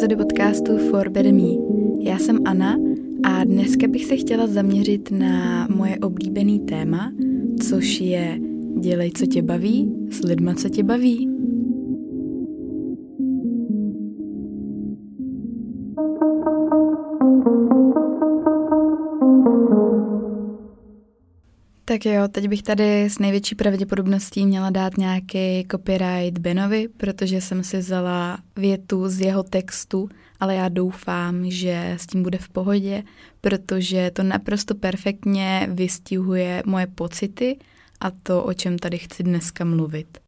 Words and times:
epizody 0.00 0.16
podcastu 0.16 0.78
For 0.78 1.08
Better 1.08 1.34
Me. 1.34 1.54
Já 2.00 2.18
jsem 2.18 2.38
Anna 2.44 2.76
a 3.22 3.44
dneska 3.44 3.88
bych 3.88 4.04
se 4.04 4.16
chtěla 4.16 4.46
zaměřit 4.46 5.10
na 5.10 5.68
moje 5.70 5.98
oblíbený 5.98 6.60
téma, 6.60 7.12
což 7.68 8.00
je 8.00 8.38
dělej, 8.80 9.10
co 9.10 9.26
tě 9.26 9.42
baví, 9.42 9.92
s 10.10 10.20
lidma, 10.24 10.54
co 10.54 10.68
tě 10.68 10.82
baví. 10.82 11.29
Tak 21.90 22.06
jo, 22.06 22.28
teď 22.28 22.48
bych 22.48 22.62
tady 22.62 23.04
s 23.04 23.18
největší 23.18 23.54
pravděpodobností 23.54 24.46
měla 24.46 24.70
dát 24.70 24.96
nějaký 24.96 25.66
copyright 25.70 26.38
Benovi, 26.38 26.88
protože 26.88 27.40
jsem 27.40 27.64
si 27.64 27.78
vzala 27.78 28.38
větu 28.56 29.08
z 29.08 29.20
jeho 29.20 29.42
textu, 29.42 30.08
ale 30.40 30.54
já 30.54 30.68
doufám, 30.68 31.50
že 31.50 31.96
s 31.98 32.06
tím 32.06 32.22
bude 32.22 32.38
v 32.38 32.48
pohodě, 32.48 33.02
protože 33.40 34.10
to 34.10 34.22
naprosto 34.22 34.74
perfektně 34.74 35.68
vystihuje 35.70 36.62
moje 36.66 36.86
pocity 36.86 37.58
a 38.00 38.10
to, 38.10 38.44
o 38.44 38.54
čem 38.54 38.78
tady 38.78 38.98
chci 38.98 39.22
dneska 39.22 39.64
mluvit. 39.64 40.18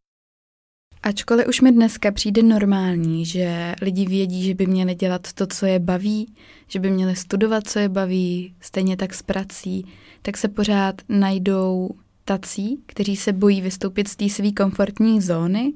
Ačkoliv 1.03 1.47
už 1.47 1.61
mi 1.61 1.71
dneska 1.71 2.11
přijde 2.11 2.43
normální, 2.43 3.25
že 3.25 3.75
lidi 3.81 4.05
vědí, 4.05 4.43
že 4.43 4.53
by 4.53 4.65
měli 4.65 4.95
dělat 4.95 5.33
to, 5.33 5.47
co 5.47 5.65
je 5.65 5.79
baví, 5.79 6.33
že 6.67 6.79
by 6.79 6.91
měli 6.91 7.15
studovat, 7.15 7.67
co 7.67 7.79
je 7.79 7.89
baví, 7.89 8.53
stejně 8.59 8.97
tak 8.97 9.13
s 9.13 9.21
prací, 9.21 9.85
tak 10.21 10.37
se 10.37 10.47
pořád 10.47 11.01
najdou 11.09 11.89
tací, 12.25 12.83
kteří 12.85 13.15
se 13.15 13.33
bojí 13.33 13.61
vystoupit 13.61 14.07
z 14.07 14.15
té 14.15 14.29
své 14.29 14.51
komfortní 14.51 15.21
zóny 15.21 15.73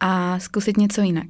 a 0.00 0.38
zkusit 0.38 0.76
něco 0.76 1.00
jinak. 1.00 1.28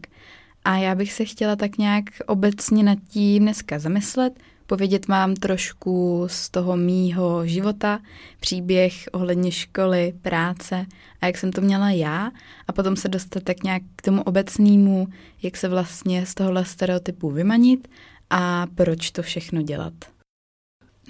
A 0.64 0.76
já 0.76 0.94
bych 0.94 1.12
se 1.12 1.24
chtěla 1.24 1.56
tak 1.56 1.78
nějak 1.78 2.04
obecně 2.26 2.82
nad 2.82 2.98
tím 3.08 3.42
dneska 3.42 3.78
zamyslet, 3.78 4.38
povědět 4.66 5.08
vám 5.08 5.34
trošku 5.34 6.24
z 6.26 6.50
toho 6.50 6.76
mýho 6.76 7.46
života, 7.46 8.00
příběh 8.40 9.08
ohledně 9.12 9.52
školy, 9.52 10.12
práce 10.22 10.86
a 11.20 11.26
jak 11.26 11.38
jsem 11.38 11.52
to 11.52 11.60
měla 11.60 11.90
já 11.90 12.30
a 12.68 12.72
potom 12.72 12.96
se 12.96 13.08
dostat 13.08 13.42
tak 13.42 13.62
nějak 13.62 13.82
k 13.96 14.02
tomu 14.02 14.22
obecnému, 14.22 15.08
jak 15.42 15.56
se 15.56 15.68
vlastně 15.68 16.26
z 16.26 16.34
tohohle 16.34 16.64
stereotypu 16.64 17.30
vymanit 17.30 17.88
a 18.30 18.66
proč 18.74 19.10
to 19.10 19.22
všechno 19.22 19.62
dělat. 19.62 19.92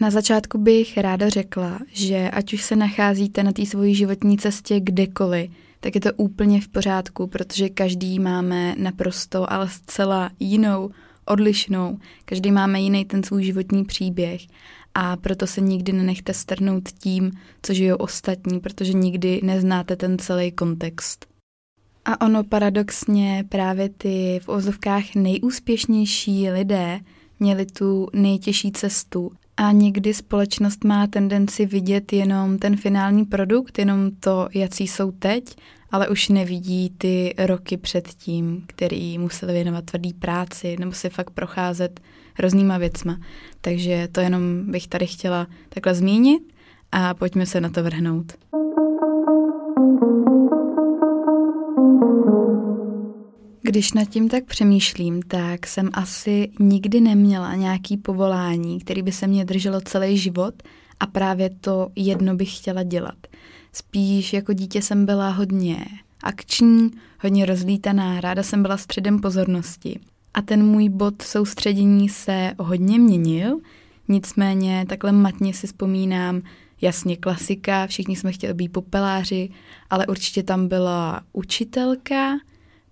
Na 0.00 0.10
začátku 0.10 0.58
bych 0.58 0.98
ráda 0.98 1.28
řekla, 1.28 1.78
že 1.92 2.30
ať 2.30 2.52
už 2.52 2.62
se 2.62 2.76
nacházíte 2.76 3.42
na 3.42 3.52
té 3.52 3.66
svojí 3.66 3.94
životní 3.94 4.38
cestě 4.38 4.80
kdekoliv, 4.80 5.50
tak 5.80 5.94
je 5.94 6.00
to 6.00 6.12
úplně 6.16 6.60
v 6.60 6.68
pořádku, 6.68 7.26
protože 7.26 7.68
každý 7.68 8.18
máme 8.18 8.74
naprosto, 8.78 9.52
ale 9.52 9.68
zcela 9.68 10.30
jinou, 10.40 10.90
odlišnou, 11.26 11.98
každý 12.24 12.52
máme 12.52 12.80
jiný 12.80 13.04
ten 13.04 13.22
svůj 13.22 13.44
životní 13.44 13.84
příběh 13.84 14.40
a 14.94 15.16
proto 15.16 15.46
se 15.46 15.60
nikdy 15.60 15.92
nenechte 15.92 16.34
strnout 16.34 16.88
tím, 16.88 17.30
co 17.62 17.74
žijou 17.74 17.96
ostatní, 17.96 18.60
protože 18.60 18.92
nikdy 18.92 19.40
neznáte 19.42 19.96
ten 19.96 20.18
celý 20.18 20.52
kontext. 20.52 21.26
A 22.04 22.20
ono 22.26 22.44
paradoxně 22.44 23.44
právě 23.48 23.88
ty 23.88 24.40
v 24.42 24.48
ozovkách 24.48 25.14
nejúspěšnější 25.14 26.50
lidé 26.50 27.00
měli 27.40 27.66
tu 27.66 28.08
nejtěžší 28.12 28.72
cestu 28.72 29.32
a 29.56 29.72
někdy 29.72 30.14
společnost 30.14 30.84
má 30.84 31.06
tendenci 31.06 31.66
vidět 31.66 32.12
jenom 32.12 32.58
ten 32.58 32.76
finální 32.76 33.24
produkt, 33.24 33.78
jenom 33.78 34.10
to, 34.20 34.48
jaký 34.54 34.88
jsou 34.88 35.10
teď, 35.10 35.56
ale 35.92 36.08
už 36.08 36.28
nevidí 36.28 36.90
ty 36.98 37.34
roky 37.38 37.76
předtím, 37.76 38.64
který 38.66 39.18
museli 39.18 39.52
věnovat 39.52 39.84
tvrdý 39.84 40.12
práci 40.12 40.76
nebo 40.78 40.92
si 40.92 41.10
fakt 41.10 41.30
procházet 41.30 42.00
různýma 42.38 42.78
věcma. 42.78 43.18
Takže 43.60 44.08
to 44.12 44.20
jenom 44.20 44.70
bych 44.70 44.88
tady 44.88 45.06
chtěla 45.06 45.46
takhle 45.68 45.94
zmínit 45.94 46.42
a 46.92 47.14
pojďme 47.14 47.46
se 47.46 47.60
na 47.60 47.68
to 47.68 47.82
vrhnout. 47.82 48.32
Když 53.64 53.92
nad 53.92 54.04
tím 54.04 54.28
tak 54.28 54.44
přemýšlím, 54.44 55.22
tak 55.22 55.66
jsem 55.66 55.90
asi 55.92 56.50
nikdy 56.60 57.00
neměla 57.00 57.54
nějaký 57.54 57.96
povolání, 57.96 58.80
který 58.80 59.02
by 59.02 59.12
se 59.12 59.26
mě 59.26 59.44
drželo 59.44 59.80
celý 59.80 60.18
život 60.18 60.54
a 61.00 61.06
právě 61.06 61.50
to 61.60 61.88
jedno 61.96 62.34
bych 62.34 62.56
chtěla 62.56 62.82
dělat. 62.82 63.26
Spíš 63.72 64.32
jako 64.32 64.52
dítě 64.52 64.82
jsem 64.82 65.06
byla 65.06 65.30
hodně 65.30 65.84
akční, 66.22 66.90
hodně 67.20 67.46
rozlítaná, 67.46 68.20
ráda 68.20 68.42
jsem 68.42 68.62
byla 68.62 68.76
středem 68.76 69.20
pozornosti. 69.20 70.00
A 70.34 70.42
ten 70.42 70.66
můj 70.66 70.88
bod 70.88 71.22
soustředění 71.22 72.08
se 72.08 72.52
hodně 72.58 72.98
měnil, 72.98 73.58
nicméně 74.08 74.86
takhle 74.88 75.12
matně 75.12 75.54
si 75.54 75.66
vzpomínám, 75.66 76.42
jasně 76.80 77.16
klasika, 77.16 77.86
všichni 77.86 78.16
jsme 78.16 78.32
chtěli 78.32 78.54
být 78.54 78.68
popeláři, 78.68 79.48
ale 79.90 80.06
určitě 80.06 80.42
tam 80.42 80.68
byla 80.68 81.22
učitelka, 81.32 82.38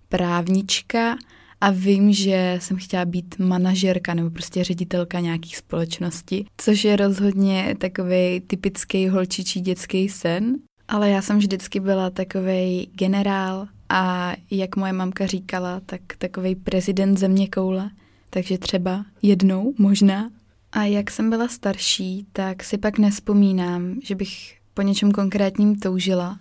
právnička 0.09 1.15
a 1.61 1.71
vím, 1.71 2.13
že 2.13 2.59
jsem 2.61 2.77
chtěla 2.77 3.05
být 3.05 3.39
manažerka 3.39 4.13
nebo 4.13 4.29
prostě 4.29 4.63
ředitelka 4.63 5.19
nějakých 5.19 5.57
společnosti, 5.57 6.45
což 6.57 6.83
je 6.83 6.95
rozhodně 6.95 7.75
takový 7.79 8.41
typický 8.47 9.07
holčičí 9.07 9.61
dětský 9.61 10.09
sen. 10.09 10.55
Ale 10.91 11.09
já 11.09 11.21
jsem 11.21 11.37
vždycky 11.37 11.79
byla 11.79 12.09
takový 12.09 12.89
generál 12.93 13.67
a 13.89 14.33
jak 14.51 14.75
moje 14.75 14.93
mamka 14.93 15.25
říkala, 15.25 15.81
tak 15.85 16.01
takový 16.17 16.55
prezident 16.55 17.17
země 17.17 17.47
koule. 17.47 17.89
Takže 18.29 18.57
třeba 18.57 19.05
jednou, 19.21 19.73
možná. 19.77 20.29
A 20.71 20.83
jak 20.83 21.11
jsem 21.11 21.29
byla 21.29 21.47
starší, 21.47 22.25
tak 22.33 22.63
si 22.63 22.77
pak 22.77 22.97
nespomínám, 22.97 23.95
že 24.03 24.15
bych 24.15 24.57
po 24.73 24.81
něčem 24.81 25.11
konkrétním 25.11 25.75
toužila 25.75 26.39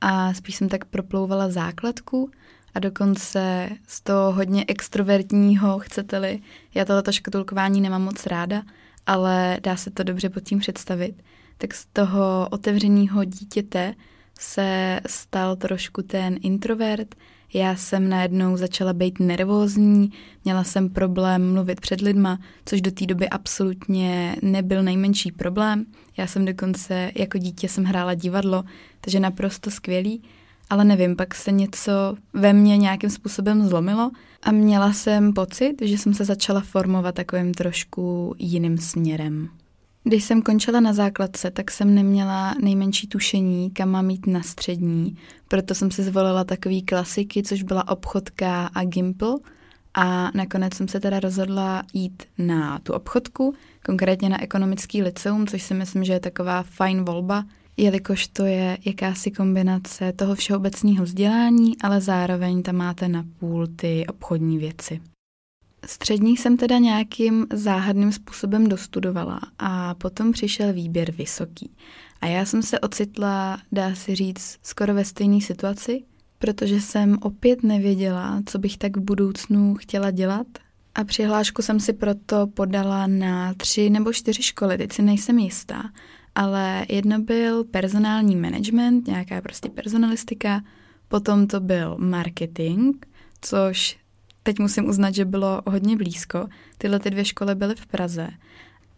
a 0.00 0.34
spíš 0.34 0.56
jsem 0.56 0.68
tak 0.68 0.84
proplouvala 0.84 1.50
základku 1.50 2.30
a 2.74 2.78
dokonce 2.78 3.70
z 3.86 4.00
toho 4.00 4.32
hodně 4.32 4.64
extrovertního, 4.68 5.78
chcete-li, 5.78 6.40
já 6.74 6.84
tohleto 6.84 7.12
škatulkování 7.12 7.80
nemám 7.80 8.02
moc 8.02 8.26
ráda, 8.26 8.62
ale 9.06 9.58
dá 9.62 9.76
se 9.76 9.90
to 9.90 10.02
dobře 10.02 10.30
pod 10.30 10.40
tím 10.40 10.58
představit, 10.58 11.22
tak 11.60 11.74
z 11.74 11.86
toho 11.92 12.48
otevřeného 12.50 13.24
dítěte 13.24 13.94
se 14.40 15.00
stal 15.06 15.56
trošku 15.56 16.02
ten 16.02 16.38
introvert. 16.42 17.14
Já 17.54 17.76
jsem 17.76 18.08
najednou 18.08 18.56
začala 18.56 18.92
být 18.92 19.20
nervózní, 19.20 20.12
měla 20.44 20.64
jsem 20.64 20.90
problém 20.90 21.52
mluvit 21.52 21.80
před 21.80 22.00
lidma, 22.00 22.38
což 22.66 22.80
do 22.80 22.90
té 22.90 23.06
doby 23.06 23.28
absolutně 23.28 24.36
nebyl 24.42 24.82
nejmenší 24.82 25.32
problém. 25.32 25.86
Já 26.16 26.26
jsem 26.26 26.44
dokonce 26.44 27.10
jako 27.14 27.38
dítě 27.38 27.68
jsem 27.68 27.84
hrála 27.84 28.14
divadlo, 28.14 28.64
takže 29.00 29.20
naprosto 29.20 29.70
skvělý 29.70 30.22
ale 30.70 30.84
nevím, 30.84 31.16
pak 31.16 31.34
se 31.34 31.52
něco 31.52 31.92
ve 32.32 32.52
mně 32.52 32.76
nějakým 32.76 33.10
způsobem 33.10 33.68
zlomilo 33.68 34.10
a 34.42 34.52
měla 34.52 34.92
jsem 34.92 35.32
pocit, 35.32 35.74
že 35.82 35.98
jsem 35.98 36.14
se 36.14 36.24
začala 36.24 36.60
formovat 36.60 37.14
takovým 37.14 37.54
trošku 37.54 38.34
jiným 38.38 38.78
směrem. 38.78 39.59
Když 40.04 40.24
jsem 40.24 40.42
končila 40.42 40.80
na 40.80 40.92
základce, 40.92 41.50
tak 41.50 41.70
jsem 41.70 41.94
neměla 41.94 42.54
nejmenší 42.62 43.08
tušení, 43.08 43.70
kam 43.70 43.88
mám 43.88 44.10
jít 44.10 44.26
na 44.26 44.42
střední, 44.42 45.16
proto 45.48 45.74
jsem 45.74 45.90
si 45.90 46.02
zvolila 46.02 46.44
takový 46.44 46.82
klasiky, 46.82 47.42
což 47.42 47.62
byla 47.62 47.88
obchodka 47.88 48.66
a 48.66 48.84
Gimple 48.84 49.34
a 49.94 50.30
nakonec 50.34 50.74
jsem 50.74 50.88
se 50.88 51.00
teda 51.00 51.20
rozhodla 51.20 51.82
jít 51.92 52.22
na 52.38 52.78
tu 52.78 52.92
obchodku, 52.92 53.54
konkrétně 53.84 54.28
na 54.28 54.42
ekonomický 54.42 55.02
liceum, 55.02 55.46
což 55.46 55.62
si 55.62 55.74
myslím, 55.74 56.04
že 56.04 56.12
je 56.12 56.20
taková 56.20 56.62
fajn 56.62 57.04
volba, 57.04 57.44
jelikož 57.76 58.26
to 58.26 58.44
je 58.44 58.78
jakási 58.84 59.30
kombinace 59.30 60.12
toho 60.12 60.34
všeobecného 60.34 61.04
vzdělání, 61.04 61.72
ale 61.82 62.00
zároveň 62.00 62.62
tam 62.62 62.76
máte 62.76 63.08
na 63.08 63.24
půl 63.38 63.66
ty 63.66 64.06
obchodní 64.06 64.58
věci. 64.58 65.00
Střední 65.86 66.36
jsem 66.36 66.56
teda 66.56 66.78
nějakým 66.78 67.46
záhadným 67.52 68.12
způsobem 68.12 68.68
dostudovala 68.68 69.40
a 69.58 69.94
potom 69.94 70.32
přišel 70.32 70.72
výběr 70.72 71.12
vysoký. 71.12 71.70
A 72.20 72.26
já 72.26 72.44
jsem 72.44 72.62
se 72.62 72.80
ocitla, 72.80 73.58
dá 73.72 73.94
se 73.94 74.14
říct, 74.14 74.58
skoro 74.62 74.94
ve 74.94 75.04
stejné 75.04 75.40
situaci, 75.40 76.04
protože 76.38 76.80
jsem 76.80 77.18
opět 77.22 77.62
nevěděla, 77.62 78.42
co 78.46 78.58
bych 78.58 78.78
tak 78.78 78.96
v 78.96 79.00
budoucnu 79.00 79.74
chtěla 79.74 80.10
dělat. 80.10 80.46
A 80.94 81.04
přihlášku 81.04 81.62
jsem 81.62 81.80
si 81.80 81.92
proto 81.92 82.46
podala 82.46 83.06
na 83.06 83.54
tři 83.54 83.90
nebo 83.90 84.12
čtyři 84.12 84.42
školy, 84.42 84.78
teď 84.78 84.92
si 84.92 85.02
nejsem 85.02 85.38
jistá 85.38 85.82
ale 86.34 86.86
jedno 86.88 87.18
byl 87.18 87.64
personální 87.64 88.36
management, 88.36 89.06
nějaká 89.06 89.40
prostě 89.40 89.68
personalistika, 89.68 90.62
potom 91.08 91.46
to 91.46 91.60
byl 91.60 91.96
marketing, 91.98 92.96
což 93.40 93.98
teď 94.42 94.58
musím 94.58 94.88
uznat, 94.88 95.14
že 95.14 95.24
bylo 95.24 95.62
hodně 95.66 95.96
blízko. 95.96 96.46
Tyhle 96.78 96.98
ty 97.00 97.10
dvě 97.10 97.24
školy 97.24 97.54
byly 97.54 97.74
v 97.74 97.86
Praze. 97.86 98.28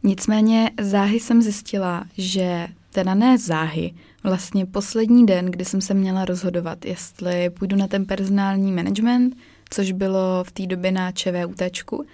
Nicméně 0.02 0.70
záhy 0.80 1.20
jsem 1.20 1.42
zjistila, 1.42 2.04
že 2.18 2.68
teda 2.90 3.14
ne 3.14 3.38
záhy, 3.38 3.94
vlastně 4.22 4.66
poslední 4.66 5.26
den, 5.26 5.46
kdy 5.46 5.64
jsem 5.64 5.80
se 5.80 5.94
měla 5.94 6.24
rozhodovat, 6.24 6.84
jestli 6.84 7.50
půjdu 7.50 7.76
na 7.76 7.86
ten 7.86 8.06
personální 8.06 8.72
management, 8.72 9.36
což 9.70 9.92
bylo 9.92 10.44
v 10.44 10.52
té 10.52 10.66
době 10.66 10.92
na 10.92 11.12
ČVUTčku, 11.12 12.04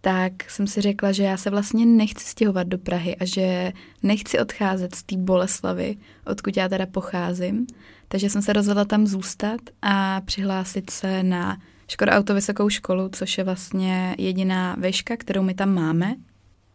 tak 0.00 0.50
jsem 0.50 0.66
si 0.66 0.80
řekla, 0.80 1.12
že 1.12 1.22
já 1.22 1.36
se 1.36 1.50
vlastně 1.50 1.86
nechci 1.86 2.24
stěhovat 2.24 2.66
do 2.66 2.78
Prahy 2.78 3.16
a 3.16 3.24
že 3.24 3.72
nechci 4.02 4.38
odcházet 4.38 4.94
z 4.94 5.02
té 5.02 5.16
Boleslavy, 5.16 5.96
odkud 6.26 6.56
já 6.56 6.68
teda 6.68 6.86
pocházím. 6.86 7.66
Takže 8.08 8.30
jsem 8.30 8.42
se 8.42 8.52
rozhodla 8.52 8.84
tam 8.84 9.06
zůstat 9.06 9.60
a 9.82 10.20
přihlásit 10.20 10.90
se 10.90 11.22
na 11.22 11.58
Škoda 11.90 12.12
Auto 12.12 12.34
Vysokou 12.34 12.68
školu, 12.68 13.08
což 13.12 13.38
je 13.38 13.44
vlastně 13.44 14.14
jediná 14.18 14.76
veška, 14.78 15.16
kterou 15.16 15.42
my 15.42 15.54
tam 15.54 15.74
máme. 15.74 16.14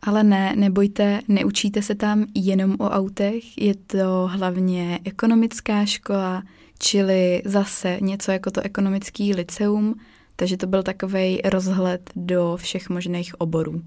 Ale 0.01 0.24
ne, 0.24 0.56
nebojte, 0.56 1.19
neučíte 1.27 1.81
se 1.81 1.95
tam 1.95 2.25
jenom 2.36 2.75
o 2.80 2.89
autech, 2.89 3.57
je 3.57 3.75
to 3.75 4.30
hlavně 4.31 5.00
ekonomická 5.06 5.86
škola, 5.86 6.44
čili 6.80 7.42
zase 7.45 7.98
něco 8.01 8.31
jako 8.31 8.51
to 8.51 8.62
ekonomický 8.62 9.33
liceum, 9.33 9.95
takže 10.36 10.57
to 10.57 10.68
byl 10.68 10.83
takový 10.83 11.42
rozhled 11.45 12.09
do 12.16 12.57
všech 12.57 12.89
možných 12.89 13.42
oborů. 13.42 13.81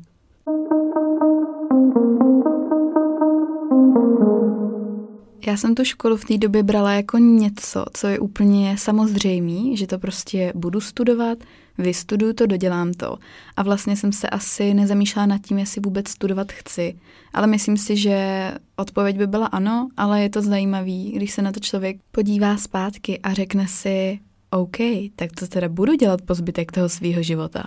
Já 5.47 5.57
jsem 5.57 5.75
tu 5.75 5.85
školu 5.85 6.17
v 6.17 6.25
té 6.25 6.39
době 6.39 6.63
brala 6.63 6.93
jako 6.93 7.19
něco, 7.19 7.85
co 7.93 8.07
je 8.07 8.19
úplně 8.19 8.79
samozřejmé, 8.79 9.77
že 9.77 9.87
to 9.87 9.99
prostě 9.99 10.53
budu 10.55 10.81
studovat, 10.81 11.39
vystuduju 11.79 12.33
to, 12.33 12.47
dodělám 12.47 12.93
to. 12.93 13.17
A 13.57 13.63
vlastně 13.63 13.97
jsem 13.97 14.13
se 14.13 14.29
asi 14.29 14.75
nezamýšlela 14.75 15.27
nad 15.27 15.39
tím, 15.39 15.59
jestli 15.59 15.81
vůbec 15.81 16.09
studovat 16.09 16.53
chci. 16.53 16.97
Ale 17.35 17.47
myslím 17.47 17.77
si, 17.77 17.97
že 17.97 18.53
odpověď 18.77 19.17
by 19.17 19.27
byla 19.27 19.47
ano, 19.47 19.89
ale 19.97 20.23
je 20.23 20.31
to 20.31 20.43
zajímavý, 20.43 21.13
když 21.13 21.33
se 21.33 21.43
na 21.43 21.53
to 21.53 21.61
člověk 21.61 21.97
podívá 22.13 22.57
zpátky 22.57 23.21
a 23.21 23.35
řekne 23.35 23.69
si, 23.69 24.19
OK, 24.51 24.77
tak 25.17 25.33
to 25.33 25.47
teda 25.47 25.69
budu 25.69 25.95
dělat 25.95 26.23
po 26.23 26.35
zbytek 26.35 26.73
toho 26.73 26.89
svého 26.89 27.23
života. 27.23 27.65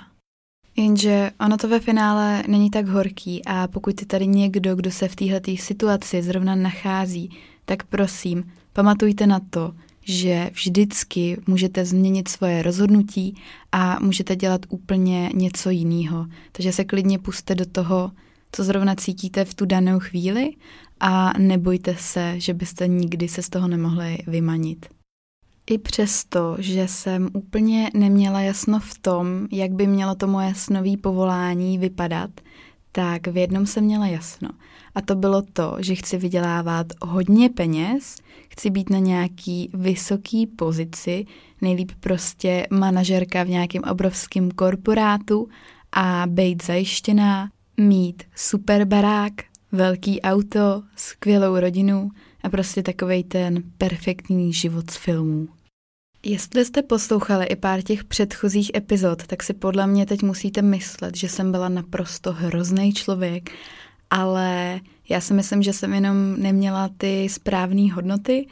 Jenže 0.78 1.31
ono 1.40 1.58
to 1.58 1.68
ve 1.68 1.80
finále 1.80 2.44
není 2.48 2.70
tak 2.70 2.88
horký 2.88 3.46
a 3.46 3.68
pokud 3.68 4.02
je 4.02 4.08
tady 4.08 4.28
někdo, 4.28 4.76
kdo 4.76 4.92
se 4.92 5.08
v 5.08 5.16
této 5.16 5.52
situaci 5.56 6.22
zrovna 6.22 6.56
nachází, 6.56 7.30
tak 7.69 7.83
prosím, 7.83 8.51
pamatujte 8.74 9.27
na 9.27 9.39
to, 9.50 9.74
že 10.01 10.50
vždycky 10.54 11.42
můžete 11.48 11.86
změnit 11.86 12.27
svoje 12.27 12.62
rozhodnutí 12.62 13.36
a 13.71 13.98
můžete 14.00 14.36
dělat 14.36 14.66
úplně 14.69 15.30
něco 15.33 15.69
jiného. 15.69 16.25
Takže 16.51 16.71
se 16.71 16.83
klidně 16.83 17.19
puste 17.19 17.56
do 17.56 17.66
toho, 17.66 18.12
co 18.51 18.63
zrovna 18.63 18.95
cítíte 18.95 19.45
v 19.45 19.54
tu 19.54 19.66
danou 19.66 20.00
chvíli 20.00 20.51
a 21.00 21.33
nebojte 21.38 21.95
se, 22.00 22.39
že 22.39 22.54
byste 22.54 22.88
nikdy 22.88 23.27
se 23.27 23.42
z 23.42 23.50
toho 23.50 23.68
nemohli 23.68 24.18
vymanit. 24.27 24.86
I 25.68 25.77
přesto, 25.77 26.56
že 26.60 26.88
jsem 26.88 27.30
úplně 27.33 27.89
neměla 27.94 28.42
jasno 28.42 28.80
v 28.80 29.00
tom, 29.00 29.48
jak 29.51 29.71
by 29.71 29.88
mělo 29.88 30.16
to 30.16 30.27
moje 30.27 30.56
snový 30.56 30.98
povolání 30.98 31.77
vypadat, 31.77 32.31
tak 32.92 33.27
v 33.27 33.38
jednom 33.38 33.66
jsem 33.66 33.83
měla 33.83 34.07
jasno. 34.07 34.50
A 34.96 35.02
to 35.02 35.16
bylo 35.16 35.42
to, 35.42 35.76
že 35.80 35.96
chci 35.96 36.18
vydělávat 36.18 36.88
hodně 37.02 37.50
peněz, 37.50 38.16
chci 38.50 38.70
být 38.70 38.90
na 38.90 39.00
nějaký 39.00 39.70
vysoký 39.74 40.48
pozici, 40.48 41.26
nejlíp 41.62 41.92
prostě 42.00 42.68
manažerka 42.72 43.44
v 43.44 43.50
nějakém 43.50 43.84
obrovském 43.84 44.52
korporátu 44.52 45.48
a 45.92 46.24
být 46.28 46.64
zajištěná, 46.64 47.50
mít 47.78 48.24
super 48.36 48.86
barák, 48.86 49.34
velký 49.72 50.22
auto, 50.22 50.84
skvělou 50.96 51.60
rodinu 51.60 52.10
a 52.44 52.50
prostě 52.50 52.84
takovej 52.84 53.24
ten 53.24 53.64
perfektní 53.78 54.54
život 54.54 54.92
z 54.92 54.96
filmů. 54.96 55.48
Jestli 56.24 56.66
jste 56.66 56.82
poslouchali 56.82 57.46
i 57.46 57.56
pár 57.56 57.82
těch 57.82 58.04
předchozích 58.04 58.72
epizod, 58.76 59.28
tak 59.28 59.44
si 59.44 59.54
podle 59.54 59.88
mě 59.88 60.06
teď 60.06 60.24
musíte 60.24 60.62
myslet, 60.62 61.18
že 61.18 61.30
jsem 61.30 61.52
byla 61.52 61.70
naprosto 61.70 62.34
hrozný 62.34 62.94
člověk, 62.94 63.52
ale 64.10 64.80
já 65.10 65.22
si 65.22 65.34
myslím, 65.34 65.64
že 65.64 65.74
jsem 65.74 65.94
jenom 65.94 66.36
neměla 66.42 66.90
ty 66.98 67.30
správné 67.30 67.94
hodnoty 67.94 68.48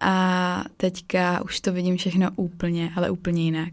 a 0.00 0.64
teďka 0.76 1.44
už 1.44 1.60
to 1.60 1.72
vidím 1.72 1.96
všechno 1.96 2.30
úplně, 2.36 2.92
ale 2.96 3.10
úplně 3.10 3.42
jinak. 3.44 3.72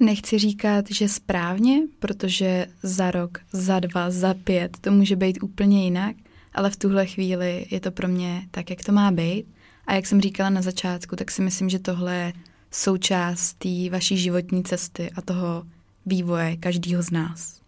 Nechci 0.00 0.38
říkat, 0.38 0.84
že 0.90 1.08
správně, 1.08 1.80
protože 1.98 2.66
za 2.82 3.10
rok, 3.10 3.38
za 3.52 3.80
dva, 3.80 4.10
za 4.10 4.34
pět 4.34 4.76
to 4.80 4.90
může 4.90 5.16
být 5.16 5.42
úplně 5.42 5.84
jinak, 5.84 6.16
ale 6.54 6.70
v 6.70 6.76
tuhle 6.76 7.06
chvíli 7.06 7.66
je 7.70 7.80
to 7.80 7.90
pro 7.90 8.08
mě 8.08 8.42
tak, 8.50 8.70
jak 8.70 8.84
to 8.84 8.92
má 8.92 9.10
být. 9.10 9.44
A 9.86 9.94
jak 9.94 10.06
jsem 10.06 10.20
říkala 10.20 10.50
na 10.50 10.62
začátku, 10.62 11.16
tak 11.16 11.30
si 11.30 11.42
myslím, 11.42 11.68
že 11.68 11.78
tohle 11.78 12.16
je 12.16 12.32
součást 12.70 13.54
té 13.54 13.90
vaší 13.90 14.16
životní 14.16 14.62
cesty 14.62 15.10
a 15.16 15.22
toho 15.22 15.64
vývoje 16.06 16.56
každého 16.56 17.02
z 17.02 17.10
nás. 17.10 17.60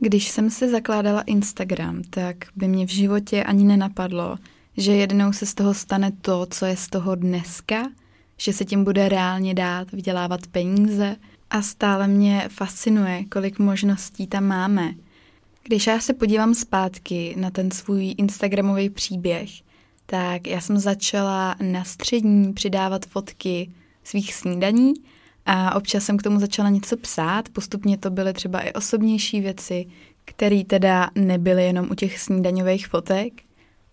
Když 0.00 0.28
jsem 0.28 0.50
se 0.50 0.68
zakládala 0.68 1.22
Instagram, 1.22 2.02
tak 2.10 2.36
by 2.56 2.68
mě 2.68 2.86
v 2.86 2.90
životě 2.90 3.44
ani 3.44 3.64
nenapadlo, 3.64 4.38
že 4.76 4.92
jednou 4.92 5.32
se 5.32 5.46
z 5.46 5.54
toho 5.54 5.74
stane 5.74 6.12
to, 6.20 6.46
co 6.50 6.66
je 6.66 6.76
z 6.76 6.88
toho 6.88 7.14
dneska, 7.14 7.82
že 8.36 8.52
se 8.52 8.64
tím 8.64 8.84
bude 8.84 9.08
reálně 9.08 9.54
dát 9.54 9.92
vydělávat 9.92 10.46
peníze. 10.46 11.16
A 11.50 11.62
stále 11.62 12.08
mě 12.08 12.48
fascinuje, 12.48 13.24
kolik 13.24 13.58
možností 13.58 14.26
tam 14.26 14.44
máme– 14.44 14.94
když 15.62 15.86
já 15.86 16.00
se 16.00 16.14
podívám 16.14 16.54
zpátky 16.54 17.34
na 17.38 17.50
ten 17.50 17.70
svůj 17.70 18.14
Instagramový 18.18 18.90
příběh, 18.90 19.50
tak 20.06 20.46
já 20.46 20.60
jsem 20.60 20.78
začala 20.78 21.56
na 21.62 21.84
střední 21.84 22.52
přidávat 22.52 23.06
fotky 23.06 23.70
svých 24.04 24.34
snídaní 24.34 24.94
a 25.52 25.74
občas 25.74 26.04
jsem 26.04 26.16
k 26.16 26.22
tomu 26.22 26.40
začala 26.40 26.68
něco 26.68 26.96
psát. 26.96 27.48
Postupně 27.48 27.98
to 27.98 28.10
byly 28.10 28.32
třeba 28.32 28.60
i 28.60 28.72
osobnější 28.72 29.40
věci, 29.40 29.86
které 30.24 30.64
teda 30.64 31.10
nebyly 31.14 31.64
jenom 31.64 31.90
u 31.90 31.94
těch 31.94 32.18
snídaňových 32.18 32.86
fotek, 32.86 33.32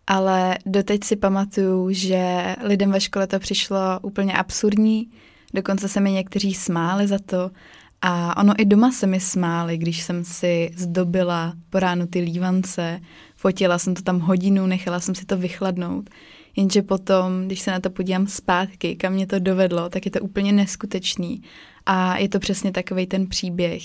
ale 0.07 0.57
doteď 0.65 1.03
si 1.03 1.15
pamatuju, 1.15 1.91
že 1.91 2.55
lidem 2.63 2.91
ve 2.91 3.01
škole 3.01 3.27
to 3.27 3.39
přišlo 3.39 3.77
úplně 4.01 4.33
absurdní, 4.33 5.09
dokonce 5.53 5.87
se 5.87 5.99
mi 5.99 6.11
někteří 6.11 6.53
smáli 6.53 7.07
za 7.07 7.19
to 7.25 7.51
a 8.01 8.37
ono 8.37 8.53
i 8.57 8.65
doma 8.65 8.91
se 8.91 9.07
mi 9.07 9.19
smáli, 9.19 9.77
když 9.77 10.03
jsem 10.03 10.23
si 10.23 10.71
zdobila 10.75 11.53
po 11.69 11.79
ránu 11.79 12.07
ty 12.07 12.19
lívance, 12.19 12.99
fotila 13.35 13.79
jsem 13.79 13.95
to 13.95 14.01
tam 14.01 14.19
hodinu, 14.19 14.65
nechala 14.65 14.99
jsem 14.99 15.15
si 15.15 15.25
to 15.25 15.37
vychladnout. 15.37 16.09
Jenže 16.57 16.81
potom, 16.81 17.45
když 17.45 17.59
se 17.59 17.71
na 17.71 17.79
to 17.79 17.89
podívám 17.89 18.27
zpátky, 18.27 18.95
kam 18.95 19.13
mě 19.13 19.27
to 19.27 19.39
dovedlo, 19.39 19.89
tak 19.89 20.05
je 20.05 20.11
to 20.11 20.19
úplně 20.19 20.51
neskutečný. 20.51 21.43
A 21.85 22.17
je 22.17 22.29
to 22.29 22.39
přesně 22.39 22.71
takový 22.71 23.07
ten 23.07 23.27
příběh, 23.27 23.83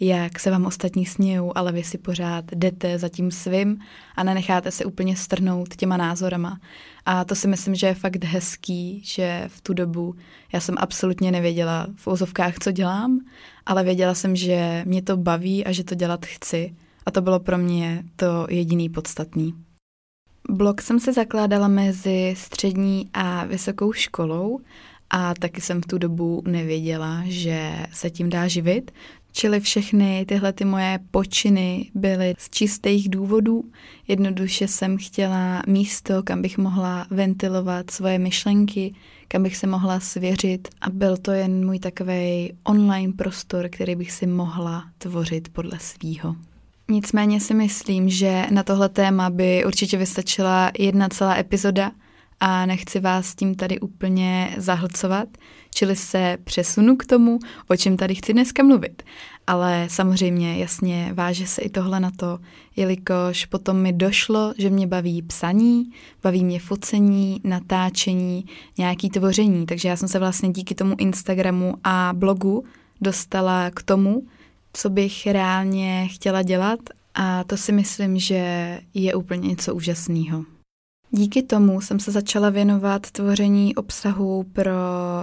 jak 0.00 0.40
se 0.40 0.50
vám 0.50 0.66
ostatní 0.66 1.06
smějou, 1.06 1.52
ale 1.54 1.72
vy 1.72 1.84
si 1.84 1.98
pořád 1.98 2.44
jdete 2.52 2.98
za 2.98 3.08
tím 3.08 3.30
svým 3.30 3.78
a 4.16 4.22
nenecháte 4.22 4.70
se 4.70 4.84
úplně 4.84 5.16
strnout 5.16 5.76
těma 5.76 5.96
názorama. 5.96 6.60
A 7.06 7.24
to 7.24 7.34
si 7.34 7.48
myslím, 7.48 7.74
že 7.74 7.86
je 7.86 7.94
fakt 7.94 8.24
hezký, 8.24 9.02
že 9.04 9.44
v 9.48 9.60
tu 9.60 9.74
dobu 9.74 10.14
já 10.52 10.60
jsem 10.60 10.74
absolutně 10.78 11.30
nevěděla 11.30 11.86
v 11.96 12.06
úzovkách, 12.06 12.54
co 12.58 12.72
dělám, 12.72 13.20
ale 13.66 13.84
věděla 13.84 14.14
jsem, 14.14 14.36
že 14.36 14.82
mě 14.86 15.02
to 15.02 15.16
baví 15.16 15.64
a 15.64 15.72
že 15.72 15.84
to 15.84 15.94
dělat 15.94 16.26
chci. 16.26 16.74
A 17.06 17.10
to 17.10 17.20
bylo 17.20 17.40
pro 17.40 17.58
mě 17.58 18.04
to 18.16 18.46
jediný 18.50 18.88
podstatný. 18.88 19.54
Blog 20.50 20.82
jsem 20.82 21.00
se 21.00 21.12
zakládala 21.12 21.68
mezi 21.68 22.34
střední 22.36 23.10
a 23.14 23.44
vysokou 23.44 23.92
školou 23.92 24.60
a 25.10 25.34
taky 25.34 25.60
jsem 25.60 25.82
v 25.82 25.86
tu 25.86 25.98
dobu 25.98 26.42
nevěděla, 26.46 27.22
že 27.24 27.86
se 27.92 28.10
tím 28.10 28.30
dá 28.30 28.48
živit, 28.48 28.90
Čili 29.32 29.60
všechny 29.60 30.24
tyhle 30.28 30.52
ty 30.52 30.64
moje 30.64 30.98
počiny 31.10 31.90
byly 31.94 32.34
z 32.38 32.50
čistých 32.50 33.08
důvodů. 33.08 33.64
Jednoduše 34.08 34.68
jsem 34.68 34.98
chtěla 34.98 35.62
místo, 35.66 36.22
kam 36.22 36.42
bych 36.42 36.58
mohla 36.58 37.06
ventilovat 37.10 37.90
svoje 37.90 38.18
myšlenky, 38.18 38.94
kam 39.28 39.42
bych 39.42 39.56
se 39.56 39.66
mohla 39.66 40.00
svěřit 40.00 40.68
a 40.80 40.90
byl 40.90 41.16
to 41.16 41.32
jen 41.32 41.66
můj 41.66 41.78
takový 41.78 42.52
online 42.64 43.12
prostor, 43.12 43.68
který 43.68 43.96
bych 43.96 44.12
si 44.12 44.26
mohla 44.26 44.84
tvořit 44.98 45.48
podle 45.48 45.78
svýho. 45.78 46.36
Nicméně 46.90 47.40
si 47.40 47.54
myslím, 47.54 48.08
že 48.08 48.46
na 48.50 48.62
tohle 48.62 48.88
téma 48.88 49.30
by 49.30 49.64
určitě 49.64 49.96
vystačila 49.96 50.70
jedna 50.78 51.08
celá 51.08 51.36
epizoda 51.36 51.90
a 52.40 52.66
nechci 52.66 53.00
vás 53.00 53.34
tím 53.34 53.54
tady 53.54 53.80
úplně 53.80 54.54
zahlcovat, 54.56 55.28
čili 55.74 55.96
se 55.96 56.38
přesunu 56.44 56.96
k 56.96 57.06
tomu, 57.06 57.38
o 57.68 57.76
čem 57.76 57.96
tady 57.96 58.14
chci 58.14 58.32
dneska 58.32 58.62
mluvit. 58.62 59.02
Ale 59.46 59.86
samozřejmě 59.90 60.58
jasně 60.58 61.10
váže 61.14 61.46
se 61.46 61.62
i 61.62 61.68
tohle 61.68 62.00
na 62.00 62.10
to, 62.10 62.38
jelikož 62.76 63.46
potom 63.46 63.76
mi 63.76 63.92
došlo, 63.92 64.54
že 64.58 64.70
mě 64.70 64.86
baví 64.86 65.22
psaní, 65.22 65.90
baví 66.22 66.44
mě 66.44 66.60
focení, 66.60 67.40
natáčení, 67.44 68.44
nějaký 68.78 69.10
tvoření, 69.10 69.66
takže 69.66 69.88
já 69.88 69.96
jsem 69.96 70.08
se 70.08 70.18
vlastně 70.18 70.50
díky 70.50 70.74
tomu 70.74 70.94
Instagramu 70.98 71.74
a 71.84 72.12
blogu 72.14 72.64
dostala 73.00 73.70
k 73.70 73.82
tomu, 73.82 74.22
co 74.72 74.90
bych 74.90 75.26
reálně 75.26 76.08
chtěla 76.10 76.42
dělat 76.42 76.80
a 77.14 77.44
to 77.44 77.56
si 77.56 77.72
myslím, 77.72 78.18
že 78.18 78.80
je 78.94 79.14
úplně 79.14 79.48
něco 79.48 79.74
úžasného. 79.74 80.44
Díky 81.10 81.42
tomu 81.42 81.80
jsem 81.80 82.00
se 82.00 82.10
začala 82.10 82.50
věnovat 82.50 83.10
tvoření 83.10 83.74
obsahu 83.74 84.44
pro 84.52 84.72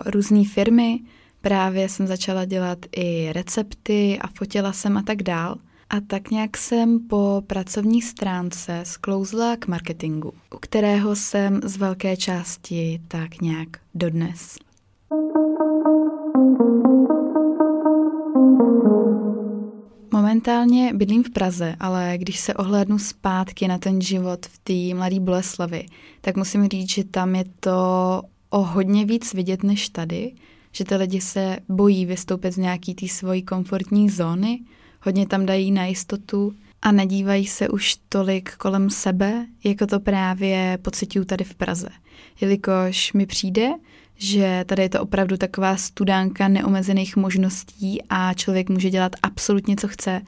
různé 0.06 0.44
firmy, 0.46 1.00
právě 1.42 1.89
jsem 1.89 2.08
začala 2.08 2.46
dělat 2.46 2.80
i 2.96 3.34
recepty 3.34 4.20
a 4.22 4.27
fotila 4.27 4.74
jsem 4.74 4.98
a 4.98 5.01
tak 5.01 5.24
dál. 5.24 5.56
A 5.89 6.00
tak 6.08 6.32
nějak 6.32 6.58
jsem 6.58 7.00
po 7.00 7.44
pracovní 7.48 8.01
stránce 8.01 8.82
sklouzla 8.84 9.56
k 9.56 9.68
marketingu, 9.68 10.34
u 10.56 10.58
kterého 10.58 11.16
jsem 11.16 11.62
z 11.63 11.77
velké 11.77 12.18
části 12.18 13.01
tak 13.08 13.42
nějak 13.42 13.68
dodnes. 13.96 14.58
Momentálně 20.17 20.93
bydlím 20.93 21.24
v 21.24 21.29
Praze, 21.29 21.75
ale 21.79 22.13
když 22.17 22.39
se 22.39 22.53
ohlédnu 22.53 23.00
zpátky 23.00 23.67
na 23.67 23.77
ten 23.77 24.01
život 24.01 24.45
v 24.45 24.57
té 24.57 24.97
mladé 24.97 25.19
Boleslavi, 25.19 25.86
tak 26.21 26.38
musím 26.38 26.67
říct, 26.67 26.89
že 26.89 27.03
tam 27.03 27.36
je 27.36 27.45
to 27.59 27.71
o 28.50 28.63
hodně 28.63 29.05
víc 29.05 29.33
vidět 29.33 29.63
než 29.63 29.89
tady, 29.89 30.31
že 30.71 30.86
ty 30.86 30.95
lidi 30.95 31.21
se 31.21 31.57
bojí 31.69 32.05
vystoupit 32.05 32.51
z 32.51 32.57
nějaký 32.57 32.95
té 32.95 33.07
svojí 33.07 33.41
komfortní 33.41 34.09
zóny, 34.09 34.59
hodně 35.01 35.27
tam 35.27 35.45
dají 35.45 35.71
na 35.71 35.86
jistotu 35.86 36.53
a 36.81 36.91
nedívají 36.91 37.47
se 37.47 37.69
už 37.69 37.95
tolik 38.09 38.55
kolem 38.55 38.89
sebe, 38.89 39.45
jako 39.63 39.88
to 39.88 40.00
právě 40.00 40.77
pocituju 40.81 41.25
tady 41.25 41.43
v 41.43 41.55
Praze. 41.55 41.89
Jelikož 42.41 43.13
mi 43.13 43.25
přijde, 43.25 43.69
že 44.17 44.65
tady 44.67 44.81
je 44.81 44.89
to 44.89 45.01
opravdu 45.01 45.38
taková 45.38 45.77
studánka 45.77 46.47
neomezených 46.47 47.15
možností 47.15 48.01
a 48.09 48.33
člověk 48.33 48.69
může 48.69 48.89
dělat 48.89 49.12
absolutně, 49.21 49.75
co 49.75 49.88
chce. 49.88 50.21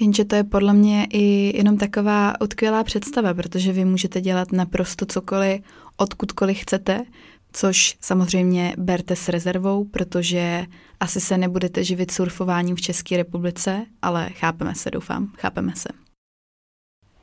Jenže 0.00 0.24
to 0.24 0.36
je 0.36 0.44
podle 0.44 0.72
mě 0.72 1.06
i 1.10 1.56
jenom 1.56 1.78
taková 1.78 2.40
odkvělá 2.40 2.84
představa, 2.84 3.34
protože 3.34 3.72
vy 3.72 3.84
můžete 3.84 4.20
dělat 4.20 4.52
naprosto 4.52 5.06
cokoliv, 5.06 5.60
odkudkoliv 5.96 6.58
chcete, 6.58 7.04
což 7.52 7.96
samozřejmě 8.00 8.74
berte 8.78 9.16
s 9.16 9.28
rezervou, 9.28 9.84
protože 9.84 10.66
asi 11.00 11.20
se 11.20 11.38
nebudete 11.38 11.84
živit 11.84 12.10
surfováním 12.10 12.76
v 12.76 12.80
České 12.80 13.16
republice, 13.16 13.86
ale 14.02 14.30
chápeme 14.30 14.74
se, 14.74 14.90
doufám, 14.90 15.32
chápeme 15.38 15.72
se. 15.76 15.88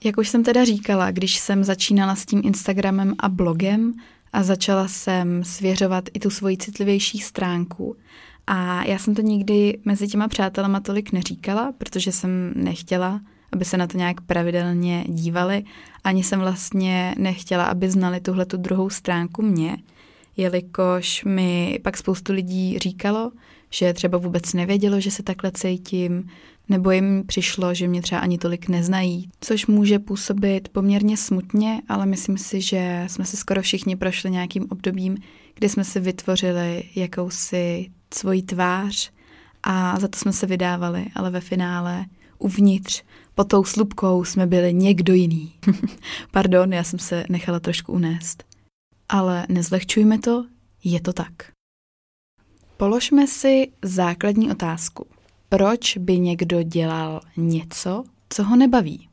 Jak 0.04 0.18
už 0.18 0.30
jsem 0.30 0.44
teda 0.44 0.66
říkala, 0.66 1.12
když 1.12 1.40
jsem 1.40 1.64
začínala 1.64 2.16
s 2.16 2.26
tím 2.26 2.42
Instagramem 2.44 3.14
a 3.20 3.30
blogem 3.30 3.94
a 4.38 4.44
začala 4.44 4.88
jsem 4.88 5.44
svěřovat 5.44 6.04
i 6.14 6.20
tu 6.20 6.30
svoji 6.30 6.58
citlivější 6.58 7.20
stránku, 7.20 7.96
a 8.48 8.84
já 8.84 8.98
jsem 8.98 9.16
to 9.16 9.22
nikdy 9.22 9.80
mezi 9.86 10.08
těma 10.08 10.28
přátelama 10.28 10.80
tolik 10.80 11.12
neříkala, 11.12 11.74
protože 11.78 12.12
jsem 12.12 12.54
nechtěla, 12.56 13.22
aby 13.52 13.66
se 13.66 13.78
na 13.78 13.88
to 13.88 13.98
nějak 13.98 14.22
pravidelně 14.22 15.04
dívali. 15.08 15.64
Ani 16.04 16.24
jsem 16.24 16.40
vlastně 16.40 17.16
nechtěla, 17.18 17.66
aby 17.66 17.90
znali 17.90 18.20
tuhle 18.20 18.46
tu 18.46 18.58
druhou 18.58 18.90
stránku 18.90 19.42
mě, 19.42 19.78
jelikož 20.38 21.24
mi 21.24 21.80
pak 21.84 21.98
spoustu 21.98 22.34
lidí 22.34 22.80
říkalo, 22.80 23.32
že 23.70 23.94
třeba 23.94 24.18
vůbec 24.18 24.54
nevědělo, 24.54 25.00
že 25.00 25.12
se 25.12 25.24
takhle 25.24 25.52
cítím, 25.52 26.30
nebo 26.70 26.92
jim 26.92 27.24
přišlo, 27.28 27.74
že 27.74 27.88
mě 27.88 28.02
třeba 28.02 28.22
ani 28.22 28.38
tolik 28.38 28.70
neznají, 28.70 29.30
což 29.42 29.68
může 29.68 30.00
působit 30.00 30.70
poměrně 30.70 31.18
smutně, 31.18 31.82
ale 31.90 32.06
myslím 32.06 32.38
si, 32.38 32.62
že 32.62 33.04
jsme 33.08 33.26
se 33.26 33.38
skoro 33.38 33.62
všichni 33.62 33.96
prošli 33.96 34.32
nějakým 34.32 34.68
obdobím, 34.70 35.18
kdy 35.56 35.70
jsme 35.70 35.84
si 35.84 36.00
vytvořili 36.00 36.84
jakousi 36.96 37.90
svoji 38.14 38.42
tvář 38.42 39.12
a 39.64 40.00
za 40.00 40.08
to 40.08 40.20
jsme 40.20 40.34
se 40.34 40.46
vydávali, 40.46 41.06
ale 41.16 41.30
ve 41.30 41.42
finále 41.42 42.06
uvnitř 42.40 43.04
pod 43.36 43.48
tou 43.48 43.64
slupkou 43.64 44.24
jsme 44.24 44.48
byli 44.48 44.74
někdo 44.74 45.14
jiný. 45.14 45.54
Pardon, 46.32 46.74
já 46.74 46.84
jsem 46.84 47.00
se 47.00 47.24
nechala 47.30 47.60
trošku 47.60 47.94
unést. 47.94 48.44
Ale 49.10 49.46
nezlehčujme 49.50 50.20
to, 50.20 50.46
je 50.84 51.02
to 51.02 51.14
tak. 51.14 51.32
Položme 52.78 53.28
si 53.28 53.72
základní 53.82 54.52
otázku. 54.52 55.08
Proč 55.50 55.98
by 55.98 56.20
někdo 56.20 56.64
dělal 56.64 57.22
něco, 57.38 58.04
co 58.30 58.44
ho 58.44 58.56
nebaví? 58.56 59.10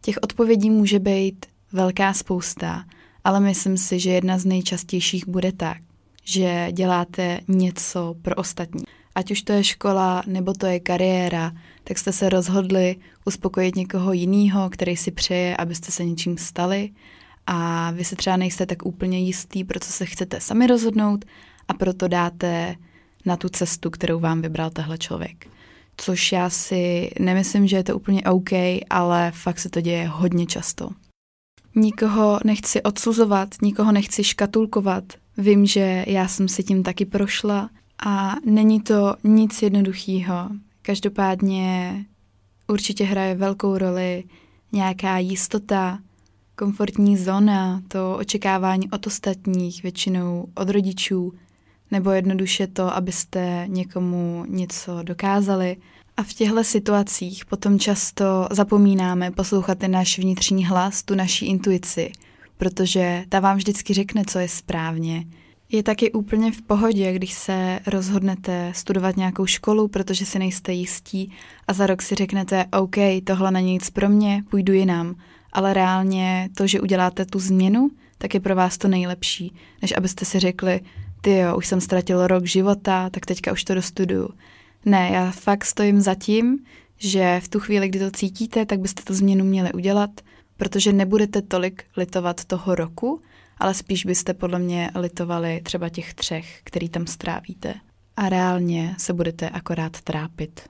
Těch 0.00 0.18
odpovědí 0.22 0.70
může 0.70 0.98
být 0.98 1.46
velká 1.72 2.12
spousta, 2.12 2.84
ale 3.24 3.40
myslím 3.40 3.76
si, 3.76 4.00
že 4.00 4.10
jedna 4.10 4.38
z 4.38 4.44
nejčastějších 4.44 5.28
bude 5.28 5.52
tak, 5.52 5.78
že 6.24 6.68
děláte 6.72 7.40
něco 7.48 8.14
pro 8.22 8.34
ostatní. 8.34 8.84
Ať 9.14 9.30
už 9.30 9.42
to 9.42 9.52
je 9.52 9.64
škola 9.64 10.22
nebo 10.26 10.52
to 10.52 10.66
je 10.66 10.80
kariéra, 10.80 11.52
tak 11.84 11.98
jste 11.98 12.12
se 12.12 12.28
rozhodli 12.28 12.96
uspokojit 13.24 13.76
někoho 13.76 14.12
jiného, 14.12 14.70
který 14.70 14.96
si 14.96 15.10
přeje, 15.10 15.56
abyste 15.56 15.92
se 15.92 16.04
něčím 16.04 16.38
stali 16.38 16.90
a 17.46 17.90
vy 17.90 18.04
se 18.04 18.16
třeba 18.16 18.36
nejste 18.36 18.66
tak 18.66 18.86
úplně 18.86 19.18
jistý, 19.18 19.64
pro 19.64 19.80
co 19.80 19.92
se 19.92 20.06
chcete 20.06 20.40
sami 20.40 20.66
rozhodnout 20.66 21.24
a 21.68 21.74
proto 21.74 22.08
dáte 22.08 22.76
na 23.26 23.36
tu 23.36 23.48
cestu, 23.48 23.90
kterou 23.90 24.20
vám 24.20 24.42
vybral 24.42 24.70
tehle 24.70 24.98
člověk. 24.98 25.46
Což 25.96 26.32
já 26.32 26.50
si 26.50 27.10
nemyslím, 27.20 27.66
že 27.66 27.76
je 27.76 27.84
to 27.84 27.96
úplně 27.96 28.22
OK, 28.22 28.50
ale 28.90 29.32
fakt 29.34 29.58
se 29.58 29.70
to 29.70 29.80
děje 29.80 30.08
hodně 30.08 30.46
často. 30.46 30.90
Nikoho 31.74 32.38
nechci 32.44 32.82
odsuzovat, 32.82 33.48
nikoho 33.62 33.92
nechci 33.92 34.24
škatulkovat. 34.24 35.04
Vím, 35.38 35.66
že 35.66 36.04
já 36.08 36.28
jsem 36.28 36.48
si 36.48 36.62
tím 36.62 36.82
taky 36.82 37.04
prošla 37.04 37.70
a 38.06 38.34
není 38.44 38.80
to 38.80 39.14
nic 39.24 39.62
jednoduchého. 39.62 40.50
Každopádně 40.82 42.04
určitě 42.68 43.04
hraje 43.04 43.34
velkou 43.34 43.78
roli 43.78 44.24
nějaká 44.72 45.18
jistota, 45.18 45.98
komfortní 46.56 47.16
zóna, 47.16 47.82
to 47.88 48.16
očekávání 48.16 48.90
od 48.90 49.06
ostatních, 49.06 49.82
většinou 49.82 50.48
od 50.54 50.68
rodičů, 50.68 51.32
nebo 51.90 52.10
jednoduše 52.10 52.66
to, 52.66 52.96
abyste 52.96 53.64
někomu 53.66 54.44
něco 54.48 55.02
dokázali. 55.02 55.76
A 56.16 56.22
v 56.22 56.32
těchto 56.32 56.64
situacích 56.64 57.44
potom 57.44 57.78
často 57.78 58.48
zapomínáme 58.50 59.30
poslouchat 59.30 59.78
ten 59.78 59.90
náš 59.90 60.18
vnitřní 60.18 60.66
hlas, 60.66 61.02
tu 61.02 61.14
naší 61.14 61.46
intuici, 61.46 62.12
protože 62.56 63.24
ta 63.28 63.40
vám 63.40 63.56
vždycky 63.56 63.94
řekne, 63.94 64.24
co 64.26 64.38
je 64.38 64.48
správně. 64.48 65.24
Je 65.72 65.82
taky 65.82 66.12
úplně 66.12 66.52
v 66.52 66.62
pohodě, 66.62 67.12
když 67.12 67.32
se 67.32 67.80
rozhodnete 67.86 68.72
studovat 68.74 69.16
nějakou 69.16 69.46
školu, 69.46 69.88
protože 69.88 70.26
si 70.26 70.38
nejste 70.38 70.72
jistí 70.72 71.32
a 71.66 71.72
za 71.72 71.86
rok 71.86 72.02
si 72.02 72.14
řeknete, 72.14 72.64
OK, 72.72 72.96
tohle 73.24 73.50
není 73.50 73.72
nic 73.72 73.90
pro 73.90 74.08
mě, 74.08 74.42
půjdu 74.50 74.72
jinam. 74.72 75.14
Ale 75.52 75.74
reálně 75.74 76.48
to, 76.56 76.66
že 76.66 76.80
uděláte 76.80 77.24
tu 77.24 77.38
změnu, 77.38 77.90
tak 78.18 78.34
je 78.34 78.40
pro 78.40 78.54
vás 78.54 78.78
to 78.78 78.88
nejlepší, 78.88 79.54
než 79.82 79.94
abyste 79.96 80.24
si 80.24 80.38
řekli, 80.38 80.80
ty 81.20 81.36
jo, 81.36 81.56
už 81.56 81.66
jsem 81.66 81.80
ztratil 81.80 82.26
rok 82.26 82.44
života, 82.44 83.10
tak 83.10 83.26
teďka 83.26 83.52
už 83.52 83.64
to 83.64 83.74
dostuduju. 83.74 84.30
Ne, 84.84 85.10
já 85.12 85.30
fakt 85.30 85.64
stojím 85.64 86.00
za 86.00 86.14
tím, 86.14 86.58
že 86.96 87.40
v 87.44 87.48
tu 87.48 87.60
chvíli, 87.60 87.88
kdy 87.88 87.98
to 87.98 88.10
cítíte, 88.10 88.66
tak 88.66 88.80
byste 88.80 89.02
tu 89.02 89.14
změnu 89.14 89.44
měli 89.44 89.72
udělat, 89.72 90.10
protože 90.56 90.92
nebudete 90.92 91.42
tolik 91.42 91.84
litovat 91.96 92.44
toho 92.44 92.74
roku, 92.74 93.20
ale 93.58 93.74
spíš 93.74 94.06
byste 94.06 94.34
podle 94.34 94.58
mě 94.58 94.90
litovali 94.94 95.60
třeba 95.64 95.88
těch 95.88 96.14
třech, 96.14 96.60
který 96.64 96.88
tam 96.88 97.06
strávíte. 97.06 97.74
A 98.16 98.28
reálně 98.28 98.94
se 98.98 99.12
budete 99.12 99.48
akorát 99.48 100.00
trápit. 100.00 100.60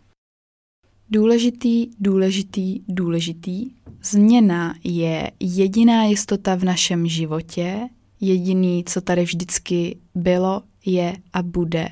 Důležitý, 1.10 1.90
důležitý, 2.00 2.80
důležitý. 2.88 3.70
Změna 4.02 4.74
je 4.84 5.30
jediná 5.40 6.04
jistota 6.04 6.54
v 6.54 6.64
našem 6.64 7.06
životě, 7.06 7.88
jediný, 8.20 8.84
co 8.84 9.00
tady 9.00 9.22
vždycky 9.24 9.98
bylo, 10.14 10.62
je 10.86 11.16
a 11.32 11.42
bude. 11.42 11.88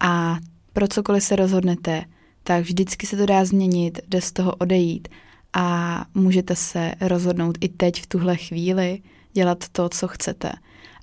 A 0.00 0.38
pro 0.72 0.88
cokoliv 0.88 1.24
se 1.24 1.36
rozhodnete, 1.36 2.04
tak 2.42 2.62
vždycky 2.62 3.06
se 3.06 3.16
to 3.16 3.26
dá 3.26 3.44
změnit, 3.44 4.00
jde 4.08 4.20
z 4.20 4.32
toho 4.32 4.54
odejít 4.54 5.08
a 5.52 6.06
můžete 6.14 6.56
se 6.56 6.94
rozhodnout 7.00 7.58
i 7.60 7.68
teď 7.68 8.02
v 8.02 8.06
tuhle 8.06 8.36
chvíli 8.36 9.02
dělat 9.32 9.64
to, 9.72 9.88
co 9.88 10.08
chcete. 10.08 10.52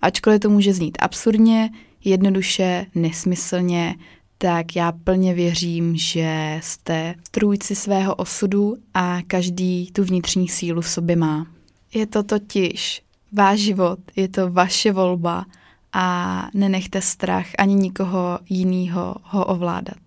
Ačkoliv 0.01 0.39
to 0.39 0.49
může 0.49 0.73
znít 0.73 0.97
absurdně, 1.01 1.69
jednoduše, 2.03 2.85
nesmyslně, 2.95 3.95
tak 4.37 4.75
já 4.75 4.91
plně 4.91 5.33
věřím, 5.33 5.95
že 5.97 6.59
jste 6.63 7.15
strůjci 7.27 7.75
svého 7.75 8.15
osudu 8.15 8.75
a 8.93 9.17
každý 9.27 9.91
tu 9.91 10.03
vnitřní 10.03 10.47
sílu 10.47 10.81
v 10.81 10.89
sobě 10.89 11.15
má. 11.15 11.47
Je 11.93 12.07
to 12.07 12.23
totiž 12.23 13.03
váš 13.31 13.59
život, 13.59 13.99
je 14.15 14.27
to 14.27 14.51
vaše 14.51 14.91
volba 14.91 15.45
a 15.93 16.47
nenechte 16.53 17.01
strach 17.01 17.47
ani 17.57 17.75
nikoho 17.75 18.39
jiného 18.49 19.15
ho 19.23 19.45
ovládat. 19.45 19.97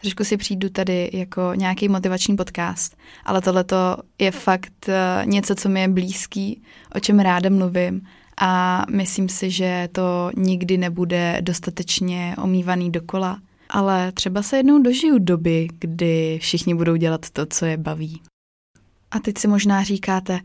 Trošku 0.00 0.24
si 0.24 0.36
přijdu 0.36 0.68
tady 0.68 1.10
jako 1.12 1.54
nějaký 1.54 1.88
motivační 1.88 2.36
podcast, 2.36 2.96
ale 3.24 3.40
tohle 3.40 3.64
je 4.18 4.30
fakt 4.30 4.88
eh, 4.88 5.22
něco, 5.26 5.54
co 5.54 5.68
mi 5.68 5.80
je 5.80 5.88
blízký, 5.88 6.62
o 6.94 7.00
čem 7.00 7.18
ráda 7.18 7.50
mluvím 7.50 8.06
a 8.40 8.84
myslím 8.90 9.28
si, 9.28 9.50
že 9.50 9.88
to 9.92 10.30
nikdy 10.36 10.78
nebude 10.78 11.38
dostatečně 11.40 12.34
omývaný 12.42 12.90
dokola, 12.90 13.38
ale 13.70 14.12
třeba 14.12 14.42
se 14.42 14.56
jednou 14.56 14.82
dožiju 14.82 15.18
doby, 15.18 15.68
kdy 15.78 16.38
všichni 16.42 16.74
budou 16.74 16.96
dělat 16.96 17.30
to, 17.30 17.46
co 17.46 17.66
je 17.66 17.76
baví. 17.76 18.20
A 19.10 19.18
teď 19.18 19.38
si 19.38 19.48
možná 19.48 19.82
říkáte, 19.82 20.40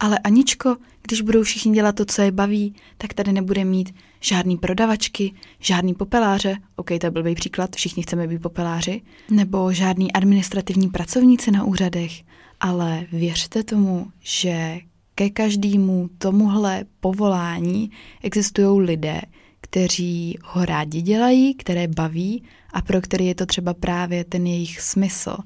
ale 0.00 0.18
Aničko, 0.18 0.76
když 1.02 1.20
budou 1.20 1.42
všichni 1.42 1.72
dělat 1.72 1.94
to, 1.94 2.04
co 2.04 2.22
je 2.22 2.32
baví, 2.32 2.74
tak 2.98 3.14
tady 3.14 3.32
nebude 3.32 3.64
mít 3.64 3.94
žádný 4.20 4.56
prodavačky, 4.56 5.32
žádný 5.60 5.94
popeláře, 5.94 6.56
ok, 6.76 6.90
to 7.00 7.10
blbý 7.10 7.34
příklad, 7.34 7.76
všichni 7.76 8.02
chceme 8.02 8.26
být 8.26 8.42
popeláři, 8.42 9.00
nebo 9.30 9.72
žádný 9.72 10.12
administrativní 10.12 10.88
pracovníci 10.88 11.50
na 11.50 11.64
úřadech, 11.64 12.12
ale 12.60 13.06
věřte 13.12 13.62
tomu, 13.62 14.06
že 14.20 14.78
ke 15.14 15.30
každému 15.30 16.10
tomuhle 16.18 16.84
povolání 17.00 17.90
existují 18.22 18.86
lidé, 18.86 19.20
kteří 19.60 20.38
ho 20.44 20.64
rádi 20.64 21.02
dělají, 21.02 21.54
které 21.54 21.88
baví 21.88 22.42
a 22.72 22.82
pro 22.82 23.00
který 23.00 23.26
je 23.26 23.34
to 23.34 23.46
třeba 23.46 23.74
právě 23.74 24.24
ten 24.24 24.46
jejich 24.46 24.80
smysl. 24.80 25.36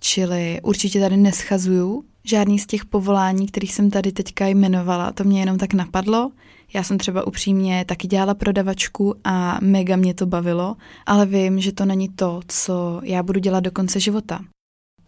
Čili 0.00 0.60
určitě 0.62 1.00
tady 1.00 1.16
neschazuju 1.16 2.04
žádný 2.24 2.58
z 2.58 2.66
těch 2.66 2.84
povolání, 2.84 3.46
kterých 3.46 3.74
jsem 3.74 3.90
tady 3.90 4.12
teďka 4.12 4.46
jmenovala, 4.46 5.12
to 5.12 5.24
mě 5.24 5.40
jenom 5.40 5.58
tak 5.58 5.74
napadlo. 5.74 6.30
Já 6.74 6.82
jsem 6.82 6.98
třeba 6.98 7.26
upřímně 7.26 7.84
taky 7.88 8.08
dělala 8.08 8.34
prodavačku 8.34 9.14
a 9.24 9.58
mega 9.62 9.96
mě 9.96 10.14
to 10.14 10.26
bavilo, 10.26 10.76
ale 11.06 11.26
vím, 11.26 11.60
že 11.60 11.72
to 11.72 11.84
není 11.84 12.08
to, 12.08 12.40
co 12.48 13.00
já 13.04 13.22
budu 13.22 13.40
dělat 13.40 13.60
do 13.60 13.70
konce 13.70 14.00
života. 14.00 14.40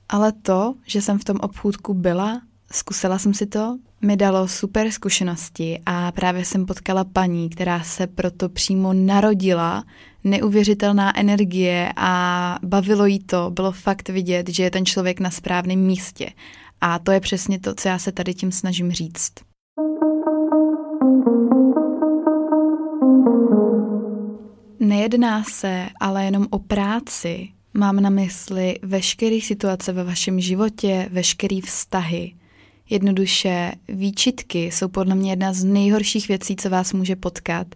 Ale 0.08 0.32
to, 0.32 0.74
že 0.86 1.02
jsem 1.02 1.18
v 1.18 1.24
tom 1.24 1.36
obchůdku 1.40 1.94
byla, 1.94 2.40
zkusila 2.72 3.18
jsem 3.18 3.34
si 3.34 3.46
to, 3.46 3.78
mi 4.00 4.16
dalo 4.16 4.48
super 4.48 4.90
zkušenosti 4.90 5.78
a 5.86 6.12
právě 6.12 6.44
jsem 6.44 6.66
potkala 6.66 7.04
paní, 7.04 7.50
která 7.50 7.82
se 7.82 8.06
proto 8.06 8.48
přímo 8.48 8.92
narodila, 8.92 9.84
neuvěřitelná 10.24 11.18
energie 11.18 11.92
a 11.96 12.58
bavilo 12.62 13.06
jí 13.06 13.18
to, 13.18 13.50
bylo 13.50 13.72
fakt 13.72 14.08
vidět, 14.08 14.48
že 14.48 14.62
je 14.62 14.70
ten 14.70 14.86
člověk 14.86 15.20
na 15.20 15.30
správném 15.30 15.78
místě. 15.78 16.30
A 16.80 16.98
to 16.98 17.12
je 17.12 17.20
přesně 17.20 17.60
to, 17.60 17.74
co 17.74 17.88
já 17.88 17.98
se 17.98 18.12
tady 18.12 18.34
tím 18.34 18.52
snažím 18.52 18.92
říct. 18.92 19.32
Nejedná 24.80 25.44
se 25.44 25.88
ale 26.00 26.24
jenom 26.24 26.46
o 26.50 26.58
práci. 26.58 27.48
Mám 27.74 28.00
na 28.00 28.10
mysli 28.10 28.78
veškeré 28.82 29.40
situace 29.40 29.92
ve 29.92 30.04
vašem 30.04 30.40
životě, 30.40 31.08
veškeré 31.12 31.60
vztahy. 31.64 32.34
Jednoduše, 32.90 33.72
výčitky 33.88 34.64
jsou 34.64 34.88
podle 34.88 35.14
mě 35.14 35.32
jedna 35.32 35.52
z 35.52 35.64
nejhorších 35.64 36.28
věcí, 36.28 36.56
co 36.56 36.70
vás 36.70 36.92
může 36.92 37.16
potkat. 37.16 37.66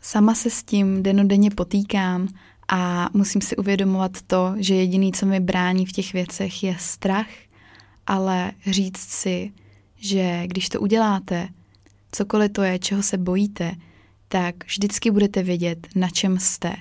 Sama 0.00 0.34
se 0.34 0.50
s 0.50 0.62
tím 0.62 1.02
denodenně 1.02 1.50
potýkám 1.50 2.28
a 2.68 3.08
musím 3.14 3.40
si 3.40 3.56
uvědomovat 3.56 4.12
to, 4.26 4.54
že 4.56 4.74
jediný, 4.74 5.12
co 5.12 5.26
mi 5.26 5.40
brání 5.40 5.86
v 5.86 5.92
těch 5.92 6.12
věcech, 6.12 6.62
je 6.62 6.76
strach, 6.78 7.26
ale 8.08 8.52
říct 8.66 8.98
si, 8.98 9.52
že 9.96 10.42
když 10.46 10.68
to 10.68 10.80
uděláte, 10.80 11.48
cokoliv 12.12 12.52
to 12.52 12.62
je, 12.62 12.78
čeho 12.78 13.02
se 13.02 13.18
bojíte, 13.18 13.72
tak 14.28 14.64
vždycky 14.64 15.10
budete 15.10 15.42
vědět, 15.42 15.86
na 15.94 16.08
čem 16.08 16.38
jste. 16.38 16.72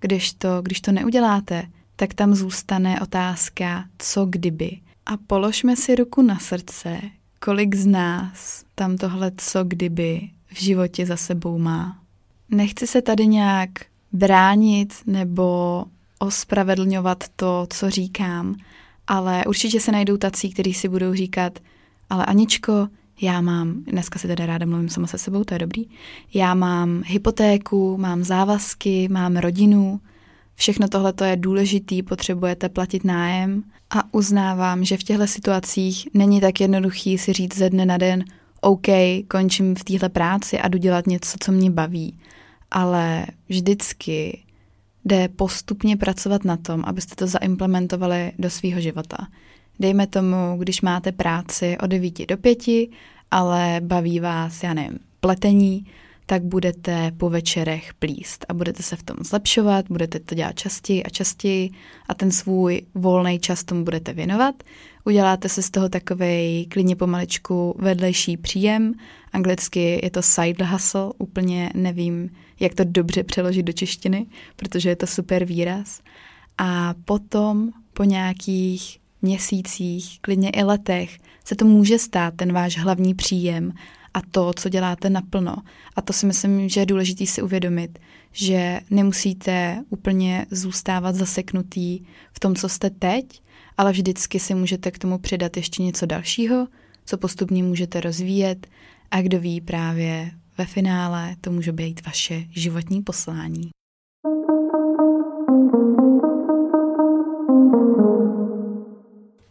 Když 0.00 0.32
to, 0.32 0.62
když 0.62 0.80
to 0.80 0.92
neuděláte, 0.92 1.62
tak 1.96 2.14
tam 2.14 2.34
zůstane 2.34 3.00
otázka, 3.00 3.84
co 3.98 4.26
kdyby. 4.26 4.70
A 5.06 5.16
položme 5.16 5.76
si 5.76 5.94
ruku 5.94 6.22
na 6.22 6.38
srdce, 6.38 7.00
kolik 7.40 7.74
z 7.74 7.86
nás 7.86 8.64
tam 8.74 8.96
tohle 8.96 9.32
co 9.36 9.64
kdyby 9.64 10.30
v 10.52 10.60
životě 10.60 11.06
za 11.06 11.16
sebou 11.16 11.58
má. 11.58 11.98
Nechci 12.48 12.86
se 12.86 13.02
tady 13.02 13.26
nějak 13.26 13.70
bránit 14.12 14.94
nebo 15.06 15.84
ospravedlňovat 16.18 17.24
to, 17.36 17.66
co 17.70 17.90
říkám, 17.90 18.56
ale 19.10 19.44
určitě 19.46 19.80
se 19.80 19.92
najdou 19.92 20.16
tací, 20.16 20.50
kteří 20.50 20.74
si 20.74 20.88
budou 20.88 21.14
říkat, 21.14 21.58
ale 22.10 22.26
Aničko, 22.26 22.88
já 23.20 23.40
mám, 23.40 23.84
dneska 23.84 24.18
si 24.18 24.28
teda 24.28 24.46
ráda 24.46 24.66
mluvím 24.66 24.88
sama 24.88 25.06
se 25.06 25.18
sebou, 25.18 25.44
to 25.44 25.54
je 25.54 25.58
dobrý, 25.58 25.84
já 26.34 26.54
mám 26.54 27.02
hypotéku, 27.06 27.96
mám 27.96 28.24
závazky, 28.24 29.08
mám 29.08 29.36
rodinu, 29.36 30.00
všechno 30.54 30.88
tohle 30.88 31.12
je 31.24 31.36
důležitý, 31.36 32.02
potřebujete 32.02 32.68
platit 32.68 33.04
nájem. 33.04 33.62
A 33.90 34.14
uznávám, 34.14 34.84
že 34.84 34.96
v 34.96 35.02
těchto 35.02 35.26
situacích 35.26 36.08
není 36.14 36.40
tak 36.40 36.60
jednoduchý 36.60 37.18
si 37.18 37.32
říct 37.32 37.56
ze 37.56 37.70
dne 37.70 37.86
na 37.86 37.98
den, 37.98 38.24
OK, 38.60 38.86
končím 39.28 39.74
v 39.74 39.84
téhle 39.84 40.08
práci 40.08 40.58
a 40.58 40.68
jdu 40.68 40.78
dělat 40.78 41.06
něco, 41.06 41.36
co 41.40 41.52
mě 41.52 41.70
baví. 41.70 42.18
Ale 42.70 43.26
vždycky 43.48 44.42
jde 45.04 45.28
postupně 45.28 45.96
pracovat 45.96 46.44
na 46.44 46.56
tom, 46.56 46.82
abyste 46.86 47.14
to 47.14 47.26
zaimplementovali 47.26 48.32
do 48.38 48.50
svého 48.50 48.80
života. 48.80 49.16
Dejme 49.80 50.06
tomu, 50.06 50.56
když 50.58 50.80
máte 50.80 51.12
práci 51.12 51.78
od 51.82 51.86
9 51.86 52.26
do 52.26 52.36
5, 52.36 52.58
ale 53.30 53.80
baví 53.84 54.20
vás, 54.20 54.62
já 54.62 54.74
nevím, 54.74 54.98
pletení, 55.20 55.86
tak 56.26 56.42
budete 56.42 57.12
po 57.16 57.30
večerech 57.30 57.94
plíst 57.94 58.46
a 58.48 58.54
budete 58.54 58.82
se 58.82 58.96
v 58.96 59.02
tom 59.02 59.16
zlepšovat, 59.20 59.84
budete 59.88 60.20
to 60.20 60.34
dělat 60.34 60.52
častěji 60.52 61.02
a 61.02 61.08
častěji 61.08 61.70
a 62.08 62.14
ten 62.14 62.30
svůj 62.30 62.82
volný 62.94 63.38
čas 63.38 63.64
tomu 63.64 63.84
budete 63.84 64.12
věnovat. 64.12 64.54
Uděláte 65.04 65.48
se 65.48 65.62
z 65.62 65.70
toho 65.70 65.88
takový 65.88 66.66
klidně 66.70 66.96
pomaličku 66.96 67.76
vedlejší 67.78 68.36
příjem. 68.36 68.94
Anglicky 69.32 70.00
je 70.02 70.10
to 70.10 70.22
side 70.22 70.64
hustle, 70.64 71.10
úplně 71.18 71.70
nevím, 71.74 72.30
jak 72.60 72.74
to 72.74 72.84
dobře 72.84 73.24
přeložit 73.24 73.62
do 73.62 73.72
češtiny, 73.72 74.26
protože 74.56 74.88
je 74.88 74.96
to 74.96 75.06
super 75.06 75.44
výraz. 75.44 76.00
A 76.58 76.94
potom 77.04 77.70
po 77.92 78.04
nějakých 78.04 79.00
měsících, 79.22 80.18
klidně 80.20 80.50
i 80.50 80.62
letech, 80.62 81.18
se 81.44 81.54
to 81.54 81.64
může 81.64 81.98
stát 81.98 82.34
ten 82.36 82.52
váš 82.52 82.78
hlavní 82.78 83.14
příjem 83.14 83.72
a 84.14 84.20
to, 84.30 84.52
co 84.52 84.68
děláte 84.68 85.10
naplno. 85.10 85.56
A 85.96 86.02
to 86.02 86.12
si 86.12 86.26
myslím, 86.26 86.68
že 86.68 86.80
je 86.80 86.86
důležité 86.86 87.26
si 87.26 87.42
uvědomit, 87.42 87.98
že 88.32 88.80
nemusíte 88.90 89.84
úplně 89.88 90.46
zůstávat 90.50 91.14
zaseknutý 91.14 92.00
v 92.32 92.40
tom, 92.40 92.54
co 92.54 92.68
jste 92.68 92.90
teď, 92.90 93.42
ale 93.76 93.92
vždycky 93.92 94.38
si 94.38 94.54
můžete 94.54 94.90
k 94.90 94.98
tomu 94.98 95.18
přidat 95.18 95.56
ještě 95.56 95.82
něco 95.82 96.06
dalšího, 96.06 96.66
co 97.04 97.18
postupně 97.18 97.62
můžete 97.62 98.00
rozvíjet 98.00 98.66
a 99.10 99.22
kdo 99.22 99.40
ví 99.40 99.60
právě 99.60 100.30
ve 100.58 100.66
finále 100.66 101.36
to 101.40 101.50
může 101.50 101.72
být 101.72 102.06
vaše 102.06 102.44
životní 102.50 103.02
poslání. 103.02 103.70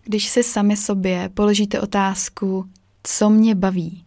Když 0.03 0.29
si 0.29 0.43
sami 0.43 0.77
sobě 0.77 1.29
položíte 1.33 1.81
otázku, 1.81 2.69
co 3.03 3.29
mě 3.29 3.55
baví, 3.55 4.05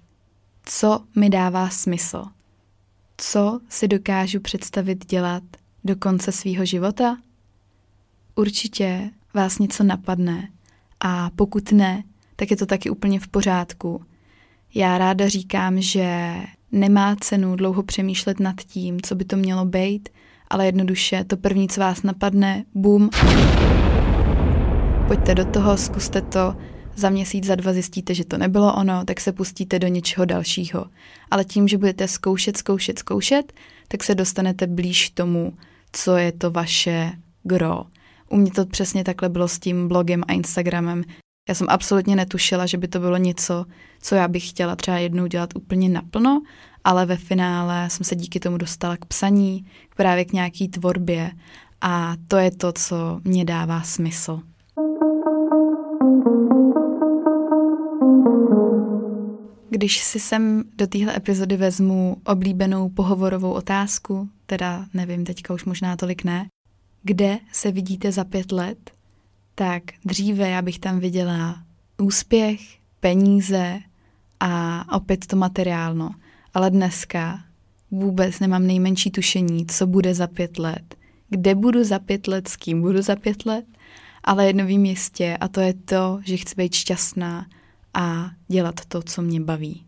co 0.65 1.05
mi 1.17 1.31
dává 1.31 1.69
smysl, 1.69 2.25
co 3.17 3.61
si 3.69 3.89
dokážu 3.89 4.41
představit 4.41 5.07
dělat 5.07 5.43
do 5.85 5.97
konce 5.97 6.33
svýho 6.33 6.65
života, 6.65 7.19
určitě 8.35 9.11
vás 9.35 9.59
něco 9.59 9.85
napadne 9.85 10.49
a 11.01 11.31
pokud 11.31 11.73
ne, 11.73 12.05
tak 12.37 12.51
je 12.51 12.57
to 12.57 12.67
taky 12.67 12.91
úplně 12.91 13.21
v 13.21 13.29
pořádku. 13.29 14.05
Já 14.75 14.99
ráda 14.99 15.29
říkám, 15.29 15.81
že 15.81 16.37
nemá 16.73 17.17
cenu 17.21 17.57
dlouho 17.57 17.83
přemýšlet 17.83 18.41
nad 18.41 18.57
tím, 18.61 19.01
co 19.03 19.15
by 19.15 19.25
to 19.25 19.37
mělo 19.37 19.65
být, 19.65 20.09
ale 20.51 20.67
jednoduše 20.67 21.25
to 21.25 21.37
první, 21.37 21.69
co 21.69 21.81
vás 21.81 22.03
napadne, 22.03 22.65
bum, 22.75 23.11
pojďte 25.09 25.35
do 25.35 25.45
toho, 25.45 25.77
zkuste 25.77 26.21
to, 26.21 26.57
za 26.97 27.11
měsíc, 27.11 27.47
za 27.47 27.55
dva 27.55 27.73
zjistíte, 27.73 28.15
že 28.15 28.25
to 28.25 28.39
nebylo 28.39 28.75
ono, 28.75 29.05
tak 29.05 29.21
se 29.21 29.33
pustíte 29.33 29.79
do 29.79 29.89
něčeho 29.89 30.25
dalšího. 30.25 30.87
Ale 31.31 31.45
tím, 31.45 31.69
že 31.69 31.79
budete 31.79 32.09
zkoušet, 32.09 32.57
zkoušet, 32.57 32.99
zkoušet, 32.99 33.53
tak 33.89 34.05
se 34.05 34.15
dostanete 34.15 34.67
blíž 34.67 35.11
tomu, 35.11 35.53
co 35.93 36.17
je 36.17 36.33
to 36.33 36.51
vaše 36.51 37.13
gro. 37.43 37.85
U 38.29 38.37
mě 38.37 38.51
to 38.51 38.67
přesně 38.67 39.05
takhle 39.05 39.29
bylo 39.29 39.49
s 39.49 39.59
tím 39.59 39.89
blogem 39.89 40.23
a 40.29 40.33
Instagramem. 40.33 41.05
Já 41.49 41.55
jsem 41.55 41.67
absolutně 41.71 42.17
netušila, 42.17 42.67
že 42.67 42.79
by 42.79 42.89
to 42.89 42.99
bylo 42.99 43.17
něco, 43.17 43.65
co 44.01 44.15
já 44.15 44.29
bych 44.29 44.49
chtěla 44.49 44.77
třeba 44.77 44.99
jednou 44.99 45.27
dělat 45.27 45.57
úplně 45.57 45.89
naplno, 45.89 46.43
ale 46.85 47.07
ve 47.07 47.17
finále 47.17 47.91
jsem 47.91 48.05
se 48.05 48.17
díky 48.17 48.41
tomu 48.41 48.59
dostala 48.59 48.97
k 48.97 49.05
psaní, 49.05 49.67
právě 49.97 50.25
k 50.25 50.33
nějaký 50.33 50.69
tvorbě 50.69 51.31
a 51.81 52.17
to 52.29 52.37
je 52.37 52.51
to, 52.51 52.73
co 52.73 53.21
mě 53.25 53.45
dává 53.45 53.83
smysl. 53.83 54.41
Když 59.71 60.03
si 60.03 60.21
sem 60.21 60.65
do 60.79 60.87
téhle 60.87 61.17
epizody 61.17 61.57
vezmu 61.57 62.17
oblíbenou 62.27 62.89
pohovorovou 62.89 63.53
otázku, 63.53 64.29
teda 64.47 64.87
nevím, 64.95 65.25
teďka 65.25 65.55
už 65.55 65.65
možná 65.65 65.97
tolik 65.97 66.25
ne, 66.25 66.47
kde 67.03 67.39
se 67.53 67.71
vidíte 67.71 68.13
za 68.13 68.25
pět 68.25 68.53
let, 68.53 68.91
tak 69.55 69.83
dříve 70.05 70.49
já 70.49 70.63
bych 70.63 70.79
tam 70.79 71.01
viděla 71.01 71.63
úspěch, 72.01 72.61
peníze 73.01 73.81
a 74.41 74.85
opět 74.97 75.27
to 75.27 75.37
materiálno. 75.37 76.11
Ale 76.55 76.71
dneska 76.71 77.41
vůbec 77.91 78.41
nemám 78.41 78.67
nejmenší 78.67 79.11
tušení, 79.11 79.67
co 79.67 79.87
bude 79.87 80.15
za 80.15 80.27
pět 80.27 80.59
let, 80.59 80.95
kde 81.31 81.55
budu 81.55 81.85
za 81.85 81.99
pět 81.99 82.29
let, 82.29 82.49
s 82.49 82.57
kým 82.57 82.81
budu 82.81 83.03
za 83.03 83.17
pět 83.17 83.47
let, 83.47 83.65
ale 84.25 84.47
jedno 84.47 84.67
vím 84.67 84.85
jistě 84.85 85.37
a 85.41 85.49
to 85.49 85.61
je 85.61 85.75
to, 85.75 86.21
že 86.25 86.37
chci 86.37 86.55
být 86.57 86.75
šťastná 86.75 87.47
a 87.95 88.31
dělat 88.49 88.81
to, 88.89 89.03
co 89.03 89.23
mě 89.23 89.41
baví. 89.41 89.85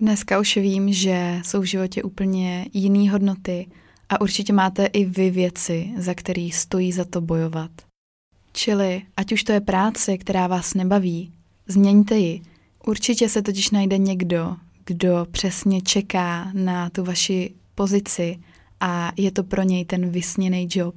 Dneska 0.00 0.40
už 0.40 0.56
vím, 0.56 0.92
že 0.92 1.40
jsou 1.44 1.60
v 1.60 1.64
životě 1.64 2.02
úplně 2.02 2.66
jiné 2.72 3.10
hodnoty 3.10 3.66
a 4.08 4.20
určitě 4.20 4.52
máte 4.52 4.86
i 4.86 5.04
vy 5.04 5.30
věci, 5.30 5.90
za 5.96 6.14
který 6.14 6.50
stojí 6.50 6.92
za 6.92 7.04
to 7.04 7.20
bojovat. 7.20 7.70
Čili, 8.52 9.02
ať 9.16 9.32
už 9.32 9.44
to 9.44 9.52
je 9.52 9.60
práce, 9.60 10.18
která 10.18 10.46
vás 10.46 10.74
nebaví, 10.74 11.32
změňte 11.66 12.18
ji. 12.18 12.42
Určitě 12.86 13.28
se 13.28 13.42
totiž 13.42 13.70
najde 13.70 13.98
někdo, 13.98 14.56
kdo 14.84 15.26
přesně 15.30 15.80
čeká 15.82 16.50
na 16.52 16.90
tu 16.90 17.04
vaši 17.04 17.54
pozici 17.74 18.38
a 18.80 19.12
je 19.16 19.30
to 19.32 19.44
pro 19.44 19.62
něj 19.62 19.84
ten 19.84 20.10
vysněný 20.10 20.68
job. 20.70 20.94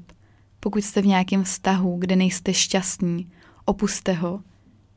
Pokud 0.60 0.84
jste 0.84 1.02
v 1.02 1.06
nějakém 1.06 1.44
vztahu, 1.44 1.98
kde 1.98 2.16
nejste 2.16 2.54
šťastní, 2.54 3.32
opuste 3.66 4.14
ho. 4.14 4.42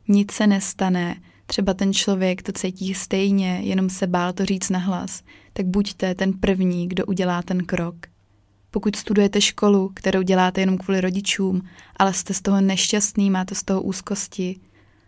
Nic 0.09 0.33
se 0.33 0.47
nestane, 0.47 1.21
třeba 1.47 1.75
ten 1.75 1.93
člověk 1.93 2.43
to 2.43 2.53
cítí 2.53 2.95
stejně, 2.95 3.61
jenom 3.63 3.91
se 3.91 4.07
bál 4.07 4.33
to 4.33 4.45
říct 4.45 4.71
nahlas, 4.71 5.23
tak 5.53 5.67
buďte 5.67 6.15
ten 6.15 6.33
první, 6.33 6.89
kdo 6.89 7.07
udělá 7.07 7.43
ten 7.43 7.65
krok. 7.65 7.97
Pokud 8.71 8.97
studujete 8.97 9.41
školu, 9.41 9.91
kterou 9.95 10.23
děláte 10.23 10.61
jenom 10.61 10.79
kvůli 10.79 11.01
rodičům, 11.01 11.63
ale 11.97 12.15
jste 12.15 12.35
z 12.35 12.43
toho 12.43 12.61
nešťastný, 12.61 13.31
máte 13.31 13.55
z 13.55 13.63
toho 13.63 13.83
úzkosti, 13.83 14.61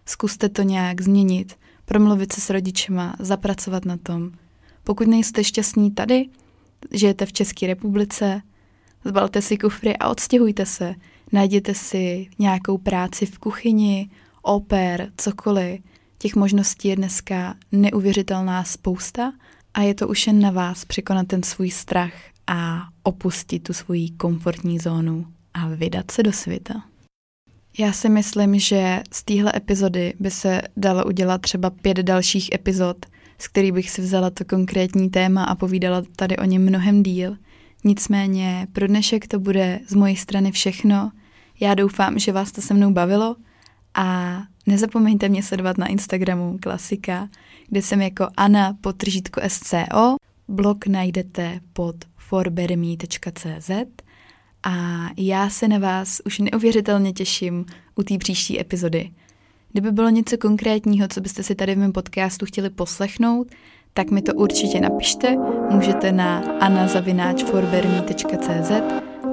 zkuste 0.07 0.49
to 0.49 0.63
nějak 0.63 1.01
změnit, 1.01 1.55
promluvit 1.85 2.33
se 2.33 2.41
s 2.41 2.51
rodičema, 2.51 3.17
zapracovat 3.19 3.85
na 3.85 3.97
tom. 3.97 4.31
Pokud 4.85 5.09
nejste 5.09 5.45
šťastní 5.45 5.91
tady, 5.91 6.27
žijete 6.91 7.27
v 7.27 7.33
České 7.33 7.67
republice, 7.67 8.43
zbalte 9.05 9.43
si 9.43 9.57
kufry 9.57 9.97
a 9.97 10.09
odstěhujte 10.09 10.67
se. 10.67 10.95
Najděte 11.33 11.75
si 11.75 12.29
nějakou 12.39 12.79
práci 12.79 13.27
v 13.27 13.39
kuchyni, 13.39 14.11
oper, 14.43 15.13
cokoliv. 15.17 15.81
Těch 16.19 16.37
možností 16.37 16.89
je 16.89 16.97
dneska 16.97 17.55
neuvěřitelná 17.73 18.65
spousta 18.65 19.33
a 19.75 19.81
je 19.81 19.95
to 19.95 20.09
už 20.09 20.27
jen 20.27 20.41
na 20.41 20.51
vás 20.51 20.85
překonat 20.85 21.27
ten 21.27 21.43
svůj 21.43 21.71
strach 21.71 22.13
a 22.51 22.89
opustit 23.03 23.63
tu 23.63 23.73
svoji 23.73 24.11
komfortní 24.11 24.79
zónu 24.79 25.27
a 25.55 25.69
vydat 25.69 26.11
se 26.11 26.23
do 26.23 26.33
světa. 26.33 26.75
Já 27.79 27.93
si 27.93 28.09
myslím, 28.09 28.59
že 28.59 29.01
z 29.13 29.25
téhle 29.25 29.53
epizody 29.57 30.15
by 30.21 30.31
se 30.31 30.63
dalo 30.77 31.05
udělat 31.05 31.41
třeba 31.41 31.71
pět 31.71 31.97
dalších 31.97 32.53
epizod, 32.53 33.07
z 33.39 33.49
kterých 33.49 33.73
bych 33.73 33.91
si 33.91 34.03
vzala 34.03 34.31
to 34.31 34.45
konkrétní 34.45 35.11
téma 35.11 35.45
a 35.45 35.55
povídala 35.55 36.03
tady 36.17 36.37
o 36.37 36.45
něm 36.45 36.63
mnohem 36.63 37.03
díl. 37.03 37.37
Nicméně 37.85 38.67
pro 38.73 38.87
dnešek 38.87 39.27
to 39.27 39.41
bude 39.41 39.81
z 39.89 39.95
mojej 39.95 40.17
strany 40.17 40.53
všechno. 40.53 41.13
Já 41.61 41.75
doufám, 41.75 42.19
že 42.19 42.33
vás 42.33 42.53
to 42.53 42.61
se 42.61 42.75
mnou 42.75 42.93
bavilo 42.93 43.37
a 43.95 44.39
nezapomeňte 44.67 45.29
mě 45.29 45.43
sledovat 45.43 45.79
na 45.79 45.87
Instagramu 45.87 46.59
Klasika, 46.63 47.29
kde 47.69 47.83
jsem 47.83 48.01
jako 48.01 48.29
Anna 48.37 48.77
potržítko 48.81 49.41
SCO. 49.49 50.17
Blog 50.49 50.87
najdete 50.87 51.61
pod 51.73 51.97
forberme.cz 52.31 53.71
a 54.63 54.73
já 55.17 55.51
se 55.51 55.69
na 55.69 55.79
vás 55.79 56.21
už 56.25 56.39
neuvěřitelně 56.39 57.13
těším 57.13 57.67
u 57.97 58.03
té 58.03 58.19
příští 58.19 58.61
epizody. 58.61 59.11
Kdyby 59.73 59.93
bylo 59.93 60.09
něco 60.09 60.39
konkrétního, 60.39 61.09
co 61.09 61.21
byste 61.21 61.43
si 61.43 61.55
tady 61.55 61.75
v 61.75 61.79
mém 61.79 61.93
podcastu 61.93 62.47
chtěli 62.47 62.71
poslechnout, 62.71 63.47
tak 63.95 64.11
mi 64.11 64.23
to 64.23 64.35
určitě 64.35 64.81
napište. 64.81 65.37
Můžete 65.71 66.13
na 66.13 66.39
anazavináčforberme.cz 66.61 68.73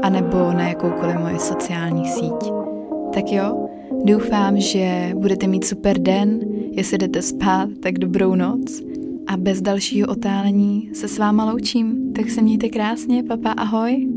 a 0.03 0.09
nebo 0.09 0.37
na 0.37 0.67
jakoukoliv 0.67 1.15
moje 1.15 1.39
sociální 1.39 2.09
síť. 2.09 2.51
Tak 3.13 3.31
jo, 3.31 3.69
doufám, 4.05 4.59
že 4.59 5.11
budete 5.15 5.47
mít 5.47 5.65
super 5.65 5.99
den, 5.99 6.39
jestli 6.71 6.97
jdete 6.97 7.21
spát, 7.21 7.69
tak 7.83 7.99
dobrou 7.99 8.35
noc 8.35 8.86
a 9.27 9.37
bez 9.37 9.61
dalšího 9.61 10.07
otálení 10.07 10.89
se 10.93 11.07
s 11.07 11.17
váma 11.17 11.51
loučím. 11.51 12.13
Tak 12.13 12.29
se 12.29 12.41
mějte 12.41 12.69
krásně, 12.69 13.23
papa, 13.23 13.51
ahoj. 13.51 14.07